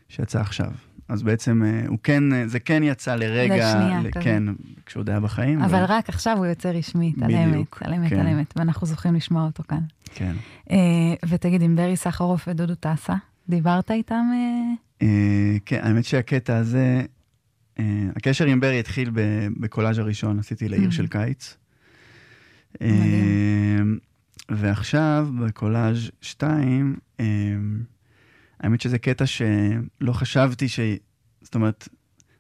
שיצא 0.10 0.40
עכשיו. 0.42 0.72
אז 1.08 1.24
בעצם 1.24 1.64
אה, 1.64 1.84
הוא 1.88 1.98
כן, 2.04 2.34
אה, 2.34 2.48
זה 2.48 2.60
כן 2.60 2.84
יצא 2.84 3.16
לרגע, 3.16 3.56
לשנייה 3.56 4.02
ל-. 4.02 4.12
כן, 4.22 4.44
כשהוא 4.86 5.02
עוד 5.02 5.10
היה 5.10 5.20
בחיים. 5.20 5.62
אבל 5.62 5.84
רק 5.88 6.10
עכשיו 6.10 6.38
הוא 6.38 6.46
יוצא 6.46 6.70
רשמית, 6.70 7.16
על 7.24 7.32
אמת, 7.32 7.68
על 7.82 7.94
אמת, 7.94 8.10
כן. 8.10 8.20
על 8.20 8.28
אמת, 8.28 8.54
ואנחנו 8.56 8.88
זוכים 8.88 9.16
לשמוע 9.16 9.46
אותו 9.46 9.64
כאן. 9.68 9.80
כן. 10.16 10.34
אה, 10.72 10.78
ותגיד, 11.30 11.62
עם 11.62 11.76
ברי 11.76 11.96
סחרוף 11.98 12.48
ודודו 12.48 12.76
טסה, 12.76 13.14
דיברת 13.50 13.92
איתם? 13.92 14.26
אה? 14.34 14.74
אה, 15.08 15.58
כן, 15.66 15.80
האמת 15.84 16.06
שהקטע 16.06 16.58
הזה, 16.58 17.02
אה, 17.80 17.86
הקשר 18.16 18.46
עם 18.46 18.60
ברי 18.60 18.80
התחיל 18.80 19.12
בקולאז' 19.60 19.98
הראשון, 20.00 20.40
עשיתי 20.40 20.70
לעיר 20.70 20.90
Mhm. 20.90 20.94
של 20.94 21.08
קיץ. 21.08 21.58
אה, 22.82 22.88
מדהים. 22.92 24.11
ועכשיו, 24.56 25.28
בקולאז' 25.40 26.12
2, 26.22 26.96
אה, 27.20 27.26
האמת 28.60 28.82
שזה 28.82 28.98
קטע 28.98 29.26
שלא 29.26 30.14
חשבתי 30.14 30.68
ש... 30.68 30.80
זאת 31.42 31.56
אומרת, 31.56 31.88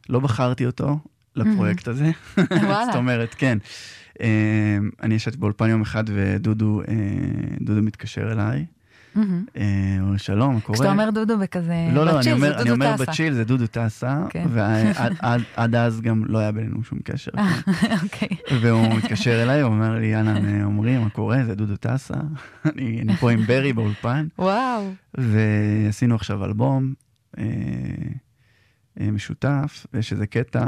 לא 0.09 0.19
בחרתי 0.19 0.65
אותו 0.65 0.99
לפרויקט 1.35 1.87
הזה. 1.87 2.11
וואלה. 2.37 2.85
זאת 2.85 2.95
אומרת, 2.95 3.35
כן. 3.37 3.57
אה, 4.21 4.77
אני 5.03 5.15
ישבתי 5.15 5.37
באולפן 5.37 5.69
יום 5.69 5.81
אחד 5.81 6.03
ודודו 6.07 6.81
אה, 6.81 6.95
דודו 7.61 7.81
מתקשר 7.81 8.31
אליי. 8.31 8.65
מהמם. 9.15 9.45
אה, 9.57 9.63
שלום, 10.17 10.59
קורה? 10.59 10.77
כשאתה 10.77 10.91
אומר 10.91 11.09
דודו 11.09 11.37
בכזה, 11.37 11.89
לא, 11.93 12.05
לא, 12.05 12.19
אני 12.19 12.31
אומר, 12.33 12.61
אני 12.61 12.71
אומר. 12.71 12.95
בצ'יל, 12.99 13.33
זה 13.33 13.43
דודו 13.43 13.67
טסה, 13.67 14.25
כן. 14.29 14.45
ועד 14.49 14.95
עד- 15.19 15.41
עד 15.55 15.75
אז 15.75 16.01
גם 16.01 16.23
לא 16.25 16.37
היה 16.37 16.51
בינינו 16.51 16.83
שום 16.83 16.99
קשר. 17.03 17.31
אוקיי. 18.03 18.27
והוא 18.61 18.87
מתקשר 18.97 19.43
אליי, 19.43 19.61
הוא 19.61 19.71
אומר 19.73 19.95
לי, 19.95 20.15
אהלן, 20.15 20.45
אה, 20.45 20.63
עמרי, 20.63 20.97
מה 20.97 21.09
קורה? 21.09 21.43
זה 21.45 21.55
דודו 21.55 21.75
טסה. 21.75 22.13
אני 22.75 23.01
אני 23.01 23.15
פה 23.15 23.31
עם 23.31 23.45
ברי 23.45 23.73
באולפן, 23.73 24.27
וואו. 24.39 24.91
ועשינו 25.17 26.15
עכשיו 26.15 26.45
אלבום 26.45 26.93
אה, 27.37 27.43
אה, 29.01 29.11
משותף, 29.11 29.85
ויש 29.93 30.11
איזה 30.13 30.27
קטע 30.27 30.65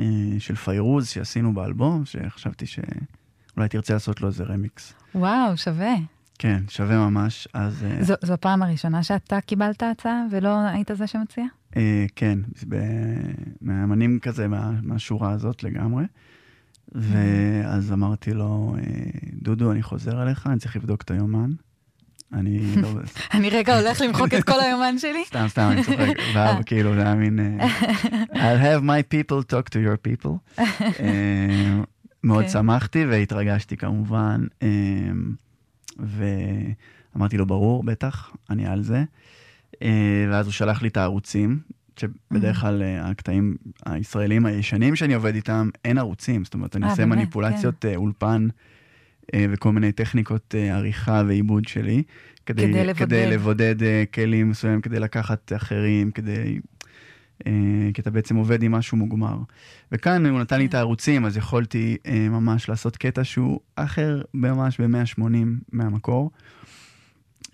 אה, 0.00 0.04
של 0.38 0.54
פיירוז 0.54 1.08
שעשינו 1.08 1.54
באלבום, 1.54 2.02
שחשבתי 2.04 2.66
שאולי 2.66 3.68
תרצה 3.68 3.92
לעשות 3.94 4.20
לו 4.20 4.28
איזה 4.28 4.44
רמיקס. 4.44 4.94
וואו, 5.14 5.56
שווה. 5.56 5.94
כן, 6.38 6.62
שווה 6.68 6.96
ממש, 6.96 7.48
אז... 7.54 7.84
אה, 7.84 8.04
זו, 8.04 8.14
זו 8.22 8.32
הפעם 8.32 8.62
הראשונה 8.62 9.02
שאתה 9.02 9.40
קיבלת 9.40 9.82
הצעה 9.82 10.22
ולא 10.30 10.58
היית 10.68 10.90
זה 10.94 11.06
שמציע? 11.06 11.44
אה, 11.76 12.06
כן, 12.16 12.38
ב- 12.68 12.76
מהאמנים 13.60 14.18
כזה, 14.22 14.48
מה, 14.48 14.70
מהשורה 14.82 15.30
הזאת 15.30 15.62
לגמרי. 15.62 16.04
ואז 16.94 17.92
אמרתי 17.92 18.34
לו, 18.34 18.74
אה, 18.78 18.82
דודו, 19.42 19.72
אני 19.72 19.82
חוזר 19.82 20.22
אליך, 20.22 20.46
אני 20.46 20.58
צריך 20.58 20.76
לבדוק 20.76 21.02
את 21.02 21.10
היומן. 21.10 21.50
אני 22.32 22.60
לא... 22.82 22.88
אני 23.34 23.50
רגע 23.50 23.78
הולך 23.80 24.00
למחוק 24.00 24.34
את 24.34 24.44
כל 24.44 24.60
היומן 24.60 24.98
שלי? 24.98 25.24
סתם, 25.28 25.46
סתם, 25.48 25.68
אני 25.72 25.84
צוחק. 25.84 26.16
ואז 26.34 26.56
כאילו, 26.66 26.94
זה 26.94 27.02
היה 27.02 27.14
מין... 27.14 27.60
אה, 27.60 27.66
I'll 28.32 28.62
have 28.62 28.82
my 28.82 29.14
people 29.14 29.52
talk 29.52 29.68
to 29.68 29.76
your 29.76 30.08
people. 30.08 30.62
מאוד 32.24 32.44
כן. 32.44 32.50
שמחתי 32.50 33.04
והתרגשתי 33.04 33.76
כמובן. 33.76 34.46
ואמרתי 35.96 37.36
לו, 37.36 37.46
ברור, 37.46 37.82
בטח, 37.82 38.30
אני 38.50 38.66
על 38.66 38.82
זה. 38.82 39.04
אה, 39.82 40.26
ואז 40.30 40.46
הוא 40.46 40.52
שלח 40.52 40.82
לי 40.82 40.88
את 40.88 40.96
הערוצים, 40.96 41.58
שבדרך 41.96 42.60
כלל 42.60 42.82
אה, 42.82 43.10
הקטעים 43.10 43.56
הישראלים 43.86 44.46
הישנים 44.46 44.96
שאני 44.96 45.14
עובד 45.14 45.34
איתם, 45.34 45.68
אין 45.84 45.98
ערוצים. 45.98 46.44
זאת 46.44 46.54
אומרת, 46.54 46.76
אני 46.76 46.86
אה, 46.86 46.90
עושה? 46.90 47.06
מניפולציות 47.06 47.84
אה, 47.84 47.96
אולפן 47.96 48.48
וכל 49.36 49.72
מיני 49.72 49.92
טכניקות 49.92 50.54
עריכה 50.72 51.22
ועיבוד 51.26 51.68
שלי. 51.68 52.02
כדי, 52.46 52.62
כדי 52.62 52.84
לבודד. 52.84 53.06
כדי 53.06 53.26
לבודד 53.26 53.74
כלים 54.14 54.50
מסוימים, 54.50 54.80
כדי 54.80 55.00
לקחת 55.00 55.52
אחרים, 55.56 56.10
כדי... 56.10 56.60
אה, 57.46 57.52
כי 57.94 58.00
אתה 58.00 58.10
בעצם 58.10 58.36
עובד 58.36 58.62
עם 58.62 58.72
משהו 58.72 58.96
מוגמר. 58.96 59.38
וכאן 59.92 60.26
הוא 60.26 60.40
נתן 60.40 60.58
לי 60.58 60.66
את 60.66 60.74
הערוצים, 60.74 61.24
אז 61.24 61.36
יכולתי 61.36 61.96
אה, 62.06 62.28
ממש 62.28 62.68
לעשות 62.68 62.96
קטע 62.96 63.24
שהוא 63.24 63.60
אחר 63.76 64.22
ממש 64.34 64.80
ב-180 64.80 65.22
מהמקור. 65.72 66.30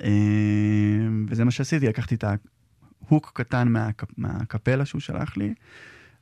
אה, 0.03 0.09
וזה 1.29 1.45
מה 1.45 1.51
שעשיתי, 1.51 1.89
לקחתי 1.89 2.15
את 2.15 2.25
ההוק 2.25 3.33
קטן 3.35 3.69
מהק, 3.69 4.05
מהקפלה 4.17 4.85
שהוא 4.85 5.01
שלח 5.01 5.37
לי, 5.37 5.55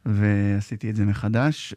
ועשיתי 0.06 0.90
את 0.90 0.96
זה 0.96 1.04
מחדש. 1.04 1.74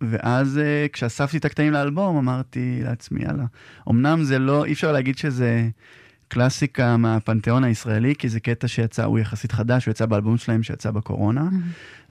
ואז 0.00 0.60
כשאספתי 0.92 1.36
את 1.36 1.44
הקטעים 1.44 1.72
לאלבום, 1.72 2.16
אמרתי 2.16 2.80
לעצמי, 2.84 3.22
יאללה, 3.22 3.44
אמנם 3.90 4.22
זה 4.22 4.38
לא, 4.38 4.64
אי 4.64 4.72
אפשר 4.72 4.92
להגיד 4.92 5.18
שזה 5.18 5.68
קלאסיקה 6.30 6.96
מהפנתיאון 6.96 7.64
הישראלי, 7.64 8.14
כי 8.14 8.28
זה 8.28 8.40
קטע 8.40 8.68
שיצא, 8.68 9.04
הוא 9.04 9.18
יחסית 9.18 9.52
חדש, 9.52 9.86
הוא 9.86 9.92
יצא 9.92 10.06
באלבום 10.06 10.36
שלהם 10.36 10.62
שיצא 10.62 10.90
בקורונה, 10.90 11.48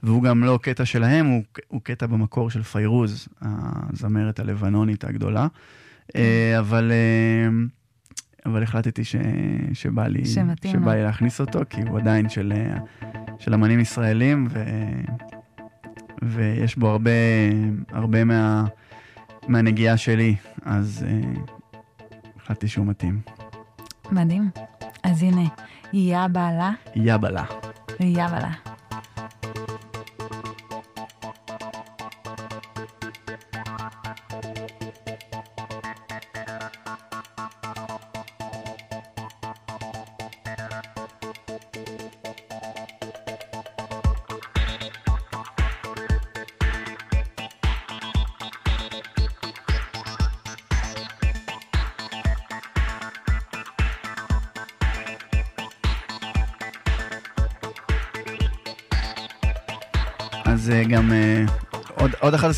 והוא 0.02 0.22
גם 0.22 0.44
לא 0.44 0.58
קטע 0.62 0.84
שלהם, 0.84 1.26
הוא, 1.26 1.42
הוא 1.68 1.80
קטע 1.80 2.06
במקור 2.06 2.50
של 2.50 2.62
פיירוז, 2.62 3.28
הזמרת 3.42 4.40
הלבנונית 4.40 5.04
הגדולה. 5.04 5.46
אה, 6.16 6.58
אבל, 6.58 6.92
אה, 6.92 7.50
אבל 8.46 8.62
החלטתי 8.62 9.04
ש, 9.04 9.16
שבא 9.72 10.06
לי, 10.06 10.24
שבא. 10.64 10.94
לי 10.94 11.02
להכניס 11.02 11.40
אותו, 11.40 11.60
כי 11.70 11.80
הוא 11.88 11.98
עדיין 11.98 12.28
של, 12.28 12.52
אה, 12.56 12.78
של 13.38 13.54
אמנים 13.54 13.80
ישראלים, 13.80 14.46
ו, 14.50 14.64
ויש 16.22 16.76
בו 16.76 16.88
הרבה, 16.88 17.10
הרבה 17.92 18.24
מה, 18.24 18.64
מהנגיעה 19.48 19.96
שלי, 19.96 20.36
אז 20.62 21.06
אה, 21.08 21.42
החלטתי 22.36 22.68
שהוא 22.68 22.86
מתאים. 22.86 23.39
מדהים. 24.12 24.50
אז 25.02 25.22
הנה, 25.22 25.48
יא 25.92 26.26
בעלה, 26.32 26.70
יבלה. 28.00 28.69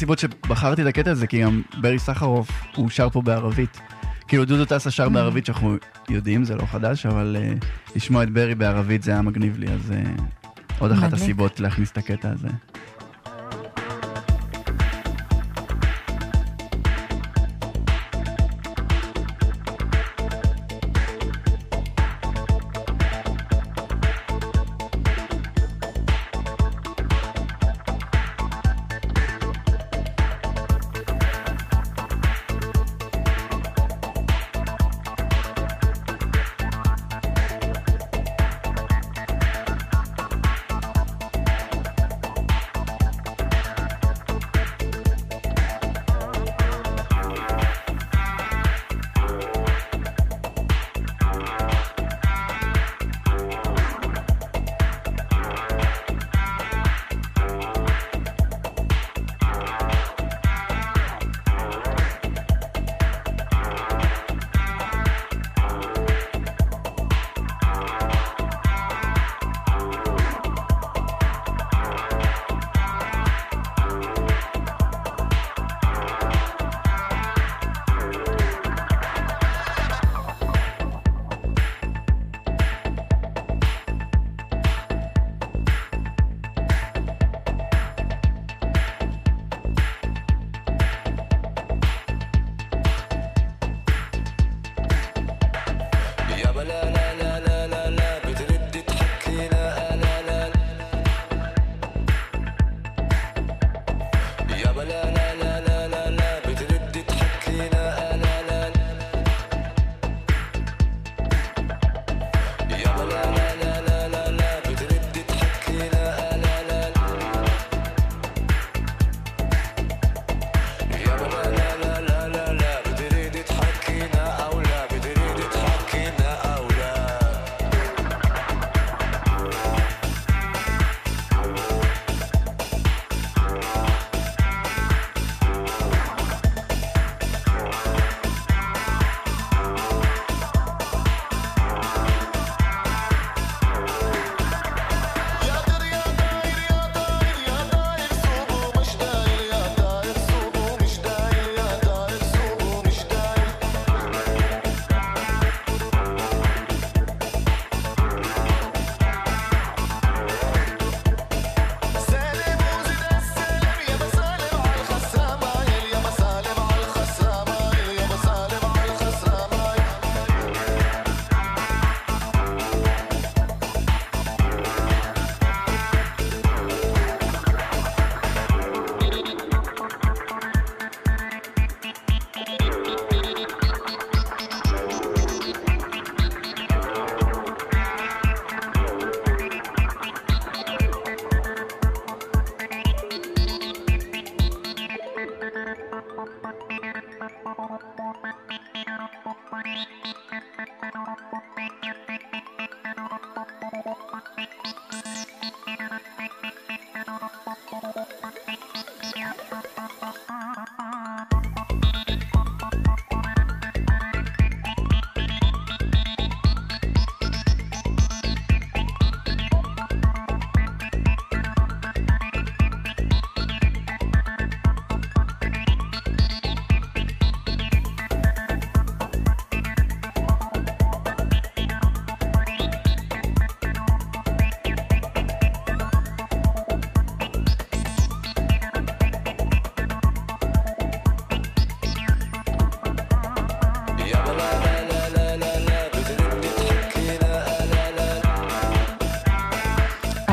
הסיבות 0.03 0.19
שבחרתי 0.19 0.83
את 0.83 0.87
הקטע 0.87 1.11
הזה, 1.11 1.27
כי 1.27 1.43
גם 1.43 1.63
ברי 1.81 1.99
סחרוף, 1.99 2.51
הוא 2.77 2.91
שר 2.91 3.11
פה 3.11 3.23
בערבית. 3.23 3.81
כאילו 4.29 4.45
דודו 4.45 4.65
טסה 4.65 4.91
שר 4.91 5.09
בערבית 5.09 5.47
שאנחנו 5.47 5.77
יודעים, 6.11 6.45
זה 6.45 6.57
לא 6.57 6.67
חדש, 6.67 7.07
אבל 7.07 7.37
אה, 7.39 7.53
לשמוע 7.97 8.23
את 8.23 8.31
ברי 8.31 8.55
בערבית 8.55 9.03
זה 9.03 9.11
היה 9.11 9.23
מגניב 9.23 9.59
לי, 9.59 9.69
אז 9.69 9.93
אה, 9.93 10.03
עוד 10.79 10.93
אחת. 10.93 11.13
הסיבות 11.13 11.61
להכניס 11.61 11.91
את 11.91 11.99
הקטע 11.99 12.31
הזה. 12.31 12.49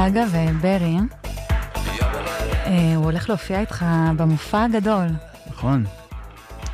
אגב, 0.09 0.35
אה, 0.35 0.49
ברי, 0.61 0.97
אה, 2.65 2.95
הוא 2.95 3.05
הולך 3.05 3.29
להופיע 3.29 3.59
איתך 3.59 3.85
במופע 4.17 4.63
הגדול. 4.63 5.07
נכון. 5.47 5.85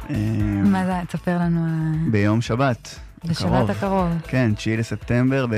אה, 0.10 0.16
מה 0.64 0.86
זה, 0.86 0.94
תספר 1.08 1.38
לנו 1.38 1.66
על- 1.66 2.10
ביום 2.12 2.42
שבת. 2.42 3.00
בשבת 3.26 3.70
הקרוב. 3.70 4.10
כן, 4.28 4.52
9 4.56 4.76
לספטמבר, 4.78 5.46
ב... 5.48 5.54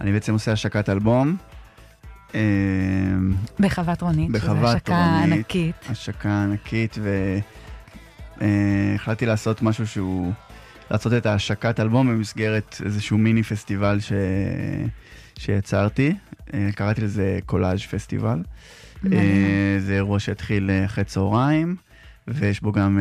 אני 0.00 0.12
בעצם 0.12 0.32
עושה 0.32 0.52
השקת 0.52 0.88
אלבום. 0.88 1.36
אה, 2.34 2.40
בחוות 3.60 4.02
רונית. 4.02 4.28
שזו 4.30 4.38
בחוות 4.38 4.74
השקה 4.76 5.12
רונית. 5.20 5.32
ענקית. 5.36 5.74
השקה 5.90 6.42
ענקית, 6.42 6.98
והחלטתי 8.40 9.26
לעשות 9.26 9.62
משהו 9.62 9.86
שהוא... 9.86 10.32
לעשות 10.90 11.12
את 11.12 11.26
ההשקת 11.26 11.80
אלבום 11.80 12.08
במסגרת 12.08 12.80
איזשהו 12.84 13.18
מיני 13.18 13.42
פסטיבל 13.42 14.00
ש... 14.00 14.12
שיצרתי. 15.38 16.14
אה, 16.54 16.68
קראתי 16.74 17.00
לזה 17.00 17.38
קולאז' 17.46 17.80
פסטיבל. 17.82 18.38
אה, 19.12 19.76
זה 19.78 19.94
אירוע 19.94 20.18
שהתחיל 20.20 20.70
אה, 20.70 20.84
אחרי 20.84 21.04
צהריים, 21.04 21.76
ויש 22.28 22.60
בו 22.60 22.72
גם 22.72 23.00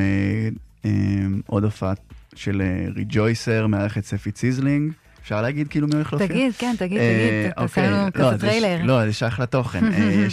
עוד 1.45 1.63
הופעה 1.63 1.93
של 2.35 2.61
ריג'ויסר, 2.95 3.67
מארחת 3.67 4.03
ספי 4.03 4.31
ציזלינג. 4.31 4.91
אפשר 5.21 5.41
להגיד 5.41 5.67
כאילו 5.67 5.87
מי 5.87 5.95
הולך 5.95 6.13
להופיע? 6.13 6.27
תגיד, 6.27 6.53
כן, 6.57 6.75
תגיד, 6.77 6.97
תגיד, 6.99 7.51
תעשה 7.51 7.63
אוקיי. 7.63 7.91
לנו 7.91 8.05
לא, 8.05 8.09
כזה 8.33 8.35
יש- 8.35 8.41
טריילר. 8.41 8.83
לא, 8.85 9.05
זה 9.05 9.13
שייך 9.13 9.39
לתוכן. 9.39 9.83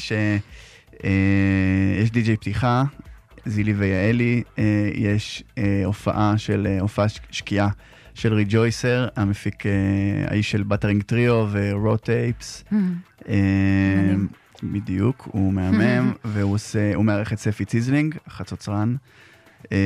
יש, 2.02 2.10
די.ג'יי 2.12 2.36
פתיחה, 2.36 2.84
זילי 3.46 3.72
ויעלי, 3.72 4.42
יש 4.94 5.42
הופעה 5.84 6.38
של, 6.38 6.76
הופעה 6.80 7.06
שקיעה 7.30 7.68
של 8.14 8.35
ריג'ויסר, 8.35 9.09
המפיק, 9.16 9.66
אה, 9.66 9.72
האיש 10.27 10.50
של 10.50 10.62
באטרינג 10.62 11.02
טריו 11.03 11.48
ורו 11.52 11.90
טייפס. 11.90 12.64
Mm, 12.70 12.74
מדהים. 13.18 14.29
בדיוק, 14.62 15.29
הוא 15.33 15.53
מהמם, 15.53 16.12
והוא 16.24 16.55
עושה, 16.55 16.94
הוא 16.94 17.05
מארח 17.05 17.33
את 17.33 17.38
ספי 17.38 17.64
ציזלינג, 17.64 18.14
החצוצרן, 18.27 18.96
אה, 19.72 19.79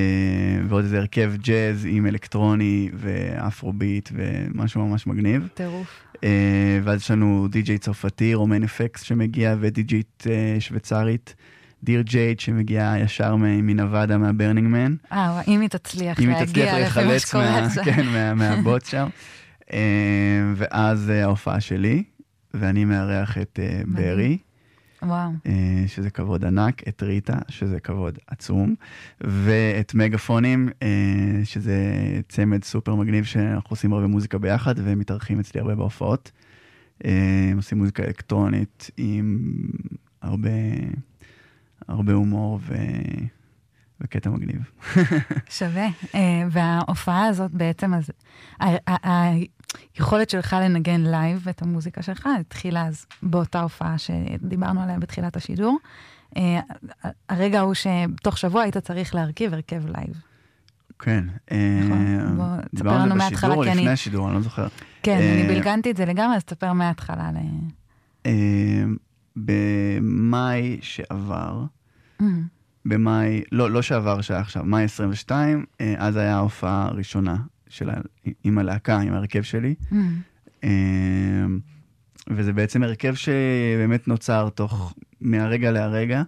ועוד 0.69 0.85
איזה 0.85 0.99
הרכב 0.99 1.33
ג'אז 1.37 1.87
עם 1.91 2.07
אלקטרוני 2.07 2.91
ואפרוביט 2.95 4.11
ומשהו 4.13 4.89
ממש 4.89 5.07
מגניב. 5.07 5.49
טירוף. 5.55 6.03
אה, 6.25 6.81
ואז 6.85 7.01
יש 7.01 7.11
לנו 7.11 7.49
די.ג'יי 7.51 7.79
צרפתי, 7.79 8.35
רומן 8.35 8.63
אפקס 8.63 9.03
שמגיע, 9.03 9.57
ודי.ג'יי 9.61 10.03
אה, 10.27 10.57
שוויצרית, 10.61 11.35
דיר 11.85 12.01
ג'ייד 12.03 12.41
שמגיעה 12.41 12.99
ישר 12.99 13.37
מנבדה 13.37 14.19
מהברנינג 14.19 14.69
מן. 14.69 14.95
אה, 15.13 15.43
אם 15.49 15.61
היא 15.61 15.69
תצליח 15.69 16.21
אם 16.21 16.29
היא 16.29 16.45
תצליח 16.45 16.73
להגיע 16.73 16.87
לפי 16.89 16.99
מה 16.99 17.05
להיחלץ 17.05 17.29
שקורה 17.29 17.61
מה-. 17.61 17.85
כן, 17.85 18.07
מה- 18.07 18.35
מהבוץ 18.57 18.85
שם. 18.85 19.09
אה, 19.73 19.79
ואז 20.57 21.11
אה, 21.11 21.23
ההופעה 21.23 21.61
שלי, 21.61 22.03
ואני 22.55 22.85
מארח 22.85 23.39
את 23.39 23.59
אה. 23.63 23.81
ברי. 23.87 24.39
וואו. 25.03 25.31
שזה 25.87 26.11
כבוד 26.11 26.45
ענק, 26.45 26.89
את 26.89 27.03
ריטה, 27.03 27.39
שזה 27.49 27.81
כבוד 27.81 28.19
עצום, 28.27 28.75
ואת 29.21 29.95
מגפונים, 29.95 30.69
שזה 31.45 31.77
צמד 32.29 32.65
סופר 32.65 32.95
מגניב 32.95 33.25
שאנחנו 33.25 33.71
עושים 33.71 33.93
הרבה 33.93 34.07
מוזיקה 34.07 34.39
ביחד 34.39 34.75
ומתארחים 34.79 35.41
אצלי 35.41 35.61
הרבה 35.61 35.75
בהופעות. 35.75 36.31
הם 37.05 37.57
עושים 37.57 37.79
מוזיקה 37.79 38.03
אלקטרונית 38.05 38.91
עם 38.97 39.39
הרבה, 40.23 40.51
הרבה 41.89 42.13
הומור 42.13 42.59
ו... 42.63 42.75
וקטע 44.01 44.31
מגניב. 44.31 44.71
שווה. 45.59 45.87
אה, 46.15 46.21
וההופעה 46.51 47.27
הזאת 47.27 47.51
בעצם, 47.51 47.95
אז 47.95 48.11
היכולת 49.95 50.31
שלך 50.31 50.57
לנגן 50.61 51.01
live 51.01 51.49
את 51.49 51.63
המוזיקה 51.63 52.03
שלך 52.03 52.29
התחילה 52.41 52.87
אז 52.87 53.07
באותה 53.23 53.61
הופעה 53.61 53.99
שדיברנו 53.99 54.83
עליה 54.83 54.99
בתחילת 54.99 55.37
השידור. 55.37 55.79
אה, 56.37 56.61
הרגע 57.29 57.59
ההוא 57.59 57.75
שתוך 57.75 58.39
שבוע 58.39 58.63
היית 58.63 58.77
צריך 58.77 59.15
להרכיב 59.15 59.55
הרכב 59.55 59.83
live. 59.87 60.21
כן. 60.99 61.25
אה, 61.53 61.81
נכון. 61.85 62.37
בוא, 62.37 62.45
תספר 62.57 62.69
דיברנו 62.77 62.97
על 62.97 63.03
לנו 63.03 63.13
זה 63.13 63.19
מההתחלה, 63.19 63.49
בשידור 63.51 63.65
כי 63.65 63.71
לפני 63.71 63.83
אני- 63.83 63.93
השידור, 63.93 64.27
אני 64.29 64.35
לא 64.35 64.41
זוכר. 64.41 64.67
כן, 65.03 65.19
אני 65.19 65.55
בלגנתי 65.55 65.91
את 65.91 65.97
זה 65.97 66.05
לגמרי, 66.05 66.37
אז 66.37 66.45
תספר 66.45 66.73
מההתחלה. 66.73 67.31
במאי 69.37 70.79
שעבר, 70.81 71.65
במאי, 72.85 73.43
לא, 73.53 73.71
לא 73.71 73.83
שעבר, 73.83 74.21
שהיה 74.21 74.41
עכשיו, 74.41 74.65
מאי 74.65 74.85
22, 74.85 75.65
אה, 75.81 75.95
אז 75.99 76.17
היה 76.17 76.37
ההופעה 76.37 76.89
הראשונה 76.89 77.37
של 77.69 77.91
ה, 77.91 77.95
עם 78.45 78.59
הלהקה, 78.59 79.01
עם 79.01 79.15
ההרכב 79.15 79.43
שלי. 79.43 79.75
mm, 79.81 79.95
אה, 80.65 80.71
וזה 82.31 82.53
בעצם 82.53 82.83
הרכב 82.83 83.15
שבאמת 83.15 84.09
נוצר 84.09 84.49
תוך, 84.49 84.95
מהרגע 85.21 85.71
להרגע, 85.71 86.23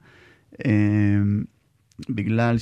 אה, 0.67 0.73
בגלל 2.09 2.57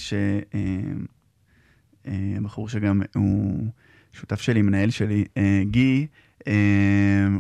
שהבחור 2.05 2.69
שגם 2.69 3.03
הוא 3.15 3.67
שותף 4.13 4.41
שלי, 4.41 4.63
מנהל 4.63 4.91
שלי, 4.91 5.25
גי, 5.63 6.07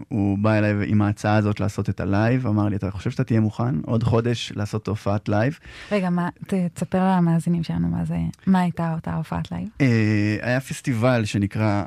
הוא 0.08 0.38
בא 0.38 0.58
אליי 0.58 0.74
עם 0.86 1.02
ההצעה 1.02 1.36
הזאת 1.36 1.60
לעשות 1.60 1.90
את 1.90 2.00
ה 2.00 2.08
live, 2.08 2.46
אמר 2.46 2.68
לי, 2.68 2.76
אתה 2.76 2.90
חושב 2.90 3.10
שאתה 3.10 3.24
תהיה 3.24 3.40
מוכן 3.40 3.74
עוד 3.86 4.02
חודש 4.02 4.52
לעשות 4.56 4.88
הופעת 4.88 5.28
live? 5.28 5.58
רגע, 5.92 6.10
מה, 6.10 6.28
תספר 6.74 7.16
למאזינים 7.16 7.62
שלנו 7.62 7.88
מה 7.88 8.04
זה, 8.04 8.16
מה 8.46 8.60
הייתה 8.60 8.94
אותה 8.94 9.14
הופעת 9.14 9.52
live. 9.52 9.68
אה, 9.80 10.36
היה 10.42 10.60
פסטיבל 10.60 11.24
שנקרא 11.24 11.84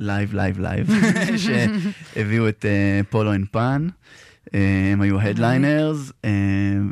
Live, 0.00 0.34
Live, 0.34 0.60
Live, 0.60 0.90
שהביאו 1.36 2.48
את 2.48 2.64
אה, 2.64 3.00
פולו 3.10 3.34
אנד 3.34 3.46
פן. 3.50 3.88
אה, 4.54 4.90
הם 4.92 5.00
היו 5.00 5.20
ה 5.20 5.28
headliners, 5.28 6.12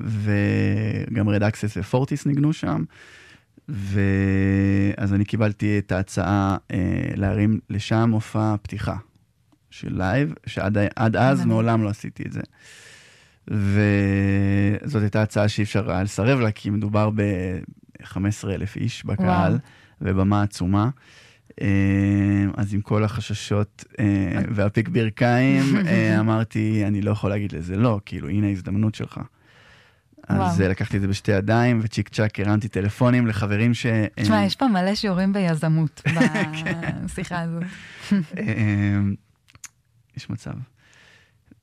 וגם 0.06 1.28
רד 1.28 1.42
אקסס 1.42 1.76
ופורטיס 1.76 2.26
ניגנו 2.26 2.52
שם. 2.52 2.84
ואז 3.68 5.14
אני 5.14 5.24
קיבלתי 5.24 5.78
את 5.78 5.92
ההצעה 5.92 6.56
אה, 6.70 6.78
להרים 7.14 7.60
לשם 7.70 8.06
מופע 8.10 8.54
פתיחה 8.62 8.96
של 9.74 9.96
live, 9.96 10.34
שעד 10.46 10.78
עד 10.96 11.16
אז 11.16 11.38
מדהים. 11.38 11.48
מעולם 11.48 11.82
לא 11.82 11.88
עשיתי 11.88 12.22
את 12.26 12.32
זה. 12.32 12.40
וזאת 13.48 15.02
הייתה 15.02 15.22
הצעה 15.22 15.48
שאי 15.48 15.64
אפשר 15.64 15.90
היה 15.90 16.02
לסרב 16.02 16.40
לה, 16.40 16.50
כי 16.50 16.70
מדובר 16.70 17.10
ב-15 17.14 18.48
אלף 18.48 18.76
איש 18.76 19.04
בקהל, 19.04 19.52
וואו. 19.52 19.60
ובמה 20.00 20.42
עצומה. 20.42 20.90
אה, 21.62 21.66
אז 22.56 22.74
עם 22.74 22.80
כל 22.80 23.04
החששות 23.04 23.84
אה, 23.98 24.04
והפיק 24.54 24.88
ברכיים, 24.88 25.76
אה, 25.86 26.16
אמרתי, 26.20 26.84
אני 26.86 27.02
לא 27.02 27.10
יכול 27.10 27.30
להגיד 27.30 27.52
לזה 27.52 27.76
לא, 27.76 28.00
כאילו, 28.06 28.28
הנה 28.28 28.46
ההזדמנות 28.46 28.94
שלך. 28.94 29.20
אז 30.28 30.60
וואו. 30.60 30.70
לקחתי 30.70 30.96
את 30.96 31.02
זה 31.02 31.08
בשתי 31.08 31.32
ידיים, 31.32 31.80
וצ'יק 31.82 32.08
צ'אק 32.08 32.40
הרמתי 32.40 32.68
טלפונים 32.68 33.26
לחברים 33.26 33.74
ש... 33.74 33.86
תשמע, 34.14 34.44
יש 34.44 34.56
פה 34.56 34.68
מלא 34.68 34.94
שיעורים 34.94 35.32
ביזמות 35.32 36.02
בשיחה 37.04 37.40
הזאת. 37.40 37.62
יש 40.16 40.30
מצב. 40.30 40.52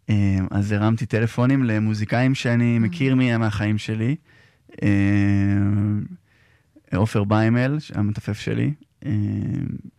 אה, 0.09 0.37
אז 0.51 0.71
הרמתי 0.71 1.05
טלפונים 1.05 1.63
למוזיקאים 1.63 2.35
שאני 2.35 2.79
מכיר 2.79 3.15
מה- 3.15 3.37
מהחיים 3.37 3.77
שלי. 3.77 4.15
אה, 4.83 4.87
עופר 6.95 7.23
ביימל, 7.23 7.77
המתופף 7.93 8.39
שלי, 8.39 8.73
אה, 9.05 9.11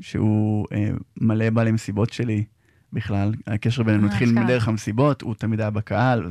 שהוא 0.01 0.67
אה, 0.73 0.91
מלא 1.21 1.51
בא 1.51 1.65
למסיבות 1.65 2.13
שלי 2.13 2.45
בכלל. 2.93 3.35
הקשר 3.47 3.83
בינינו 3.83 4.07
אה, 4.07 4.13
התחיל. 4.13 4.33
מדרך 4.33 4.69
המסיבות, 4.69 5.23
הוא 5.23 5.35
תמיד 5.35 5.61
היה 5.61 5.71
בקהל, 5.71 6.27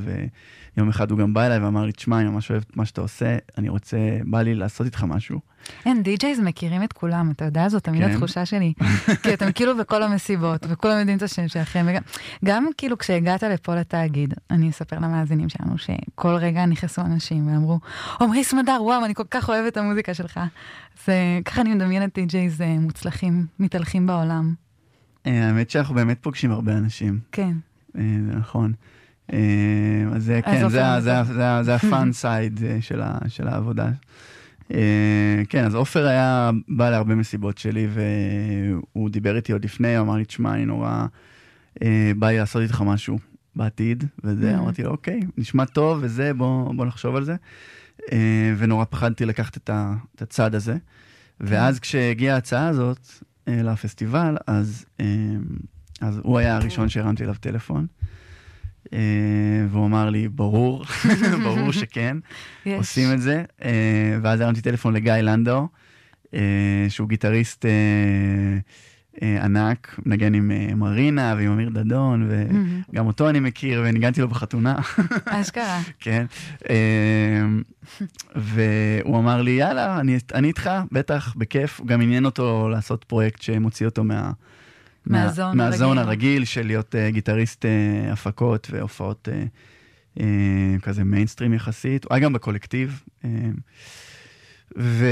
ויום 0.75 0.89
אחד 0.89 1.11
הוא 1.11 1.19
גם 1.19 1.33
בא 1.33 1.45
אליי 1.45 1.59
ואמר 1.59 1.85
לי, 1.85 1.91
תשמע, 1.91 2.19
אני 2.19 2.29
ממש 2.29 2.51
אוהב 2.51 2.63
את 2.71 2.77
מה 2.77 2.85
שאתה 2.85 3.01
עושה, 3.01 3.37
אני 3.57 3.69
רוצה, 3.69 3.97
בא 4.23 4.41
לי 4.41 4.55
לעשות 4.55 4.85
איתך 4.85 5.03
משהו. 5.03 5.39
אין, 5.85 6.03
די-ג'ייז 6.03 6.39
מכירים 6.39 6.83
את 6.83 6.93
כולם, 6.93 7.31
אתה 7.31 7.45
יודע, 7.45 7.69
זאת 7.69 7.83
תמיד 7.83 8.03
כן. 8.03 8.11
התחושה 8.11 8.45
שלי. 8.45 8.73
כי 9.23 9.33
אתם 9.33 9.51
כאילו 9.51 9.77
בכל 9.77 10.03
המסיבות, 10.03 10.65
וכולם 10.69 10.99
יודעים 10.99 11.17
את 11.17 11.23
השם 11.23 11.47
שלכם. 11.47 11.85
וגם, 11.89 12.01
גם 12.45 12.67
כאילו 12.77 12.97
כשהגעת 12.97 13.43
לפה 13.43 13.75
לתאגיד, 13.75 14.33
אני 14.51 14.69
אספר 14.69 14.95
למאזינים 14.95 15.49
שלנו 15.49 15.77
שכל 15.77 16.35
רגע 16.35 16.65
נכנסו 16.65 17.01
אנשים 17.01 17.47
ואמרו, 17.47 17.79
עמרי 18.21 18.43
סמדר, 18.43 18.77
וואו, 18.81 19.05
אני 19.05 19.15
כל 19.15 19.23
כך 19.31 19.49
אוהבת 19.49 19.71
את 19.71 19.77
המוזיקה 19.77 20.13
שלך. 20.13 20.39
זה, 21.05 21.39
ככה 21.45 21.61
אני 21.61 21.75
מדמיינת 21.75 22.15
די-ג'ייז 22.15 22.61
אה, 22.61 22.79
מוצלחים, 22.79 23.45
מתהלכים 23.59 24.07
בעולם. 24.07 24.53
אה, 25.25 25.47
האמת 25.47 25.69
שאנחנו 25.69 25.95
באמת 25.95 26.17
פוגשים 26.21 26.51
הרבה 26.51 26.77
אנשים. 26.77 27.19
כן. 27.31 27.53
אה, 27.97 28.01
זה 28.27 28.35
נכון. 28.35 28.73
אה, 29.33 29.37
אז 30.15 30.23
זה, 30.23 30.39
כן, 30.45 30.63
עופר 30.63 30.99
זה 31.63 31.75
ה 31.75 31.84
fun 31.84 32.11
side 32.13 32.59
של 32.81 33.01
ה- 33.01 33.19
של 33.27 33.47
העבודה. 33.47 33.89
אה, 34.73 35.41
כן, 35.49 35.65
אז 35.65 35.75
עופר 35.75 36.05
היה 36.07 36.51
בא 36.67 36.89
להרבה 36.89 37.15
מסיבות 37.15 37.57
שלי, 37.57 37.87
והוא 37.93 39.09
דיבר 39.09 39.35
איתי 39.35 39.51
עוד 39.53 39.65
לפני, 39.65 39.95
הוא 39.95 40.05
אמר 40.05 40.15
לי, 40.15 40.25
תשמע, 40.25 40.53
אני 40.53 40.65
נורא 40.65 41.05
אה, 41.83 42.11
בא 42.19 42.27
לי 42.29 42.37
לעשות 42.37 42.61
איתך 42.61 42.81
משהו 42.81 43.19
בעתיד, 43.55 44.03
וזה, 44.23 44.55
Mhm. 44.55 44.59
אמרתי 44.59 44.83
לו, 44.83 44.91
אוקיי, 44.91 45.19
נשמע 45.37 45.65
טוב, 45.65 45.99
וזה, 46.01 46.33
בוא 46.33 46.85
נחשוב 46.85 47.15
על 47.15 47.23
זה. 47.23 47.35
אה, 48.11 48.53
ונורא 48.57 48.85
פחדתי 48.89 49.25
לקחת 49.25 49.57
את 49.57 49.69
הצד 50.21 50.55
הזה. 50.55 50.77
ואז 51.39 51.79
כשהגיעה 51.79 52.35
ההצעה 52.35 52.67
הזאת 52.67 52.97
אה, 52.99 53.27
לפסטיבל, 53.47 54.37
אז, 54.47 54.85
אה, 54.99 55.05
אז 56.01 56.19
הוא 56.23 56.37
היה 56.37 56.55
הראשון 56.55 56.89
שהרמתי 56.89 57.23
אליו 57.23 57.35
טלפון. 57.39 57.87
אה, 58.93 58.99
והוא 59.69 59.85
אמר 59.85 60.09
לי, 60.09 60.27
ברור, 60.27 60.85
ברור 61.43 61.71
שכן, 61.71 62.17
יש. 62.65 62.77
עושים 62.77 63.13
את 63.13 63.21
זה. 63.21 63.43
אה, 63.63 64.17
ואז 64.21 64.41
הרמתי 64.41 64.61
טלפון 64.61 64.93
לגיא 64.93 65.13
לנדאו, 65.13 65.67
אה, 66.33 66.85
שהוא 66.89 67.09
גיטריסט 67.09 67.65
אה, 67.65 67.69
אה, 67.69 68.57
ענק, 69.21 69.99
מנגן 70.05 70.33
עם 70.33 70.51
אה, 70.51 70.75
מרינה 70.75 71.35
ועם 71.37 71.51
אמיר 71.51 71.69
דדון. 71.69 72.29
וגם 72.29 73.07
אותו 73.07 73.29
אני 73.29 73.39
מכיר, 73.39 73.81
וניגנתי 73.85 74.21
לו 74.21 74.27
בחתונה. 74.27 74.75
אשכרה. 75.25 75.81
כן. 75.99 76.25
אמ, 76.69 77.61
והוא 78.35 79.19
אמר 79.19 79.41
לי, 79.41 79.51
יאללה, 79.51 79.99
אני, 79.99 80.17
אני 80.33 80.47
איתך, 80.47 80.69
בטח, 80.91 81.35
בכיף. 81.35 81.79
הוא 81.79 81.87
גם 81.87 82.01
עניין 82.01 82.25
אותו 82.25 82.69
לעשות 82.69 83.03
פרויקט 83.03 83.41
שמוציא 83.41 83.85
אותו 83.85 84.03
מה... 84.03 84.31
מה 85.05 85.22
zone 85.22 85.57
מה 85.57 85.70
zone 85.70 85.97
הרגיל. 85.97 86.09
הרגיל 86.09 86.45
של 86.45 86.65
להיות 86.65 86.95
uh, 86.95 87.13
גיטריסט 87.13 87.65
uh, 87.65 88.11
הפקות 88.11 88.67
והופעות 88.71 89.27
uh, 89.27 90.19
uh, 90.19 90.21
כזה 90.81 91.03
מיינסטרים 91.03 91.53
יחסית. 91.53 92.05
הוא 92.05 92.13
היה 92.13 92.23
גם 92.23 92.33
בקולקטיב. 92.33 93.01
Uh, 93.21 93.25
ו... 94.77 95.05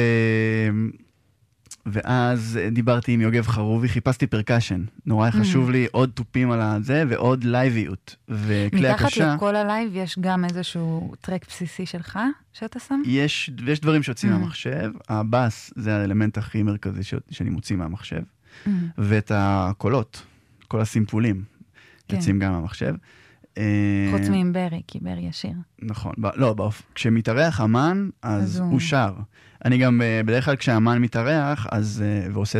ואז 1.86 2.60
דיברתי 2.72 3.12
עם 3.12 3.22
יוגב 3.22 3.48
חרובי, 3.48 3.88
חיפשתי 3.90 4.28
percussion. 4.28 4.84
נורא 5.06 5.24
היה 5.24 5.32
חשוב 5.32 5.70
לי 5.72 5.88
עוד 5.92 6.10
תופים 6.14 6.52
על 6.52 6.62
הזה 6.62 7.04
ועוד 7.10 7.44
לייביות. 7.44 8.16
וכלי 8.30 8.90
מתחת 8.92 9.06
הקשה... 9.06 9.36
לכל 9.36 9.56
ה 9.56 9.63
live 9.63 9.92
יש 9.96 10.20
גם 10.20 10.46
איזשהו 10.46 11.14
track 11.22 11.46
בסיסי 11.48 11.86
שלך 11.86 12.20
שאתה 12.54 12.80
שם? 12.80 13.02
יש, 13.06 13.52
יש 13.68 13.80
דברים 13.80 14.04
שיוצאים 14.04 14.32
אמ. 14.32 14.36
מהמחשב, 14.36 14.92
הבאס 15.10 15.74
זה 15.76 15.96
האלמנט 15.96 16.38
הכי 16.38 16.64
מרכזי 16.64 17.04
ש, 17.04 17.14
שאני 17.32 17.50
מוציא 17.50 17.76
מהמחשב, 17.76 18.22
אמ. 18.66 18.70
ואת 18.98 19.32
הקולות, 19.36 20.24
כל 20.68 20.82
הסימפולים, 20.82 21.44
כן. 22.08 22.16
יוצאים 22.16 22.40
גם 22.40 22.52
מהמחשב. 22.52 22.96
אה, 23.58 23.64
חוץ 24.12 24.28
מעם 24.30 24.54
ברי, 24.54 24.82
כי 24.88 25.00
ברי 25.02 25.22
ישיר. 25.22 25.52
נכון, 25.82 26.14
לא. 26.36 26.56
כשמתארח 26.96 27.62
אמן, 27.62 28.10
אז, 28.22 28.44
אז 28.44 28.60
הוא- 28.60 28.70
הוא 28.72 28.80
שר. 28.80 29.14
אני 29.66 29.78
גם, 29.78 30.02
אה, 30.02 30.22
בדרך 30.26 30.46
כלל 30.46 30.56
כשהאמן 30.56 31.02
מתארח, 31.02 31.68
אז, 31.72 32.04
אה, 32.06 32.28
ועושה 32.34 32.60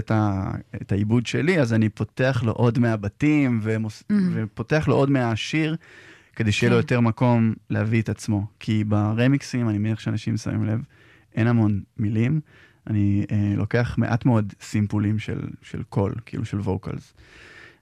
את, 0.82 0.92
העיבוד 0.92 1.26
שלי, 1.26 1.60
אז 1.62 1.74
אני 1.74 1.90
פותח 1.90 2.44
לו 2.46 2.52
עוד 2.52 2.80
מהבתים, 2.80 3.60
ומוס, 3.64 4.04
אמ. 4.12 4.14
ופותח 4.34 4.88
לו 4.88 4.96
עוד 4.96 5.10
מהשיר, 5.10 5.76
כדי 6.36 6.52
שיהיה 6.52 6.70
לו 6.70 6.76
כן. 6.76 6.82
יותר 6.82 7.00
מקום 7.00 7.54
להביא 7.70 8.02
את 8.02 8.10
עצמו. 8.10 8.48
כי 8.60 8.84
ברמיקסים, 8.84 9.70
אני 9.70 9.78
מניח 9.78 10.00
שאנשים 10.00 10.38
שמים 10.38 10.66
לב, 10.66 10.82
אין 11.36 11.48
המון 11.48 11.82
מילים. 11.98 12.42
אני 12.88 13.26
אה, 13.32 13.54
לוקח 13.58 13.96
מעט 13.98 14.26
מאוד 14.26 14.54
סימפולים 14.62 15.20
של, 15.20 15.40
של 15.62 15.84
קול, 15.84 16.14
כאילו 16.26 16.46
של 16.46 16.60
vocals. 16.60 17.14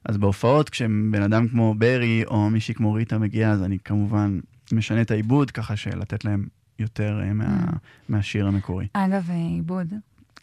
אז 0.04 0.16
בהופעות, 0.16 0.70
כשבן 0.70 1.22
אדם 1.22 1.48
כמו 1.48 1.74
ברי 1.78 2.24
או 2.26 2.50
מישהי 2.50 2.74
כמו 2.74 2.92
ריטה 2.92 3.18
מגיע, 3.18 3.50
אז 3.50 3.62
אני 3.62 3.78
כמובן 3.84 4.38
משנה 4.72 5.00
את 5.00 5.10
העיבוד, 5.10 5.50
ככה 5.50 5.76
שלתת 5.76 6.24
להם 6.24 6.46
יותר 6.78 7.20
אה, 7.22 7.32
מה, 7.32 7.44
Mm. 7.44 7.76
מהשיר 8.08 8.46
המקורי. 8.46 8.86
אגב, 8.92 9.30
אה, 9.30 9.34
עיבוד, 9.36 9.92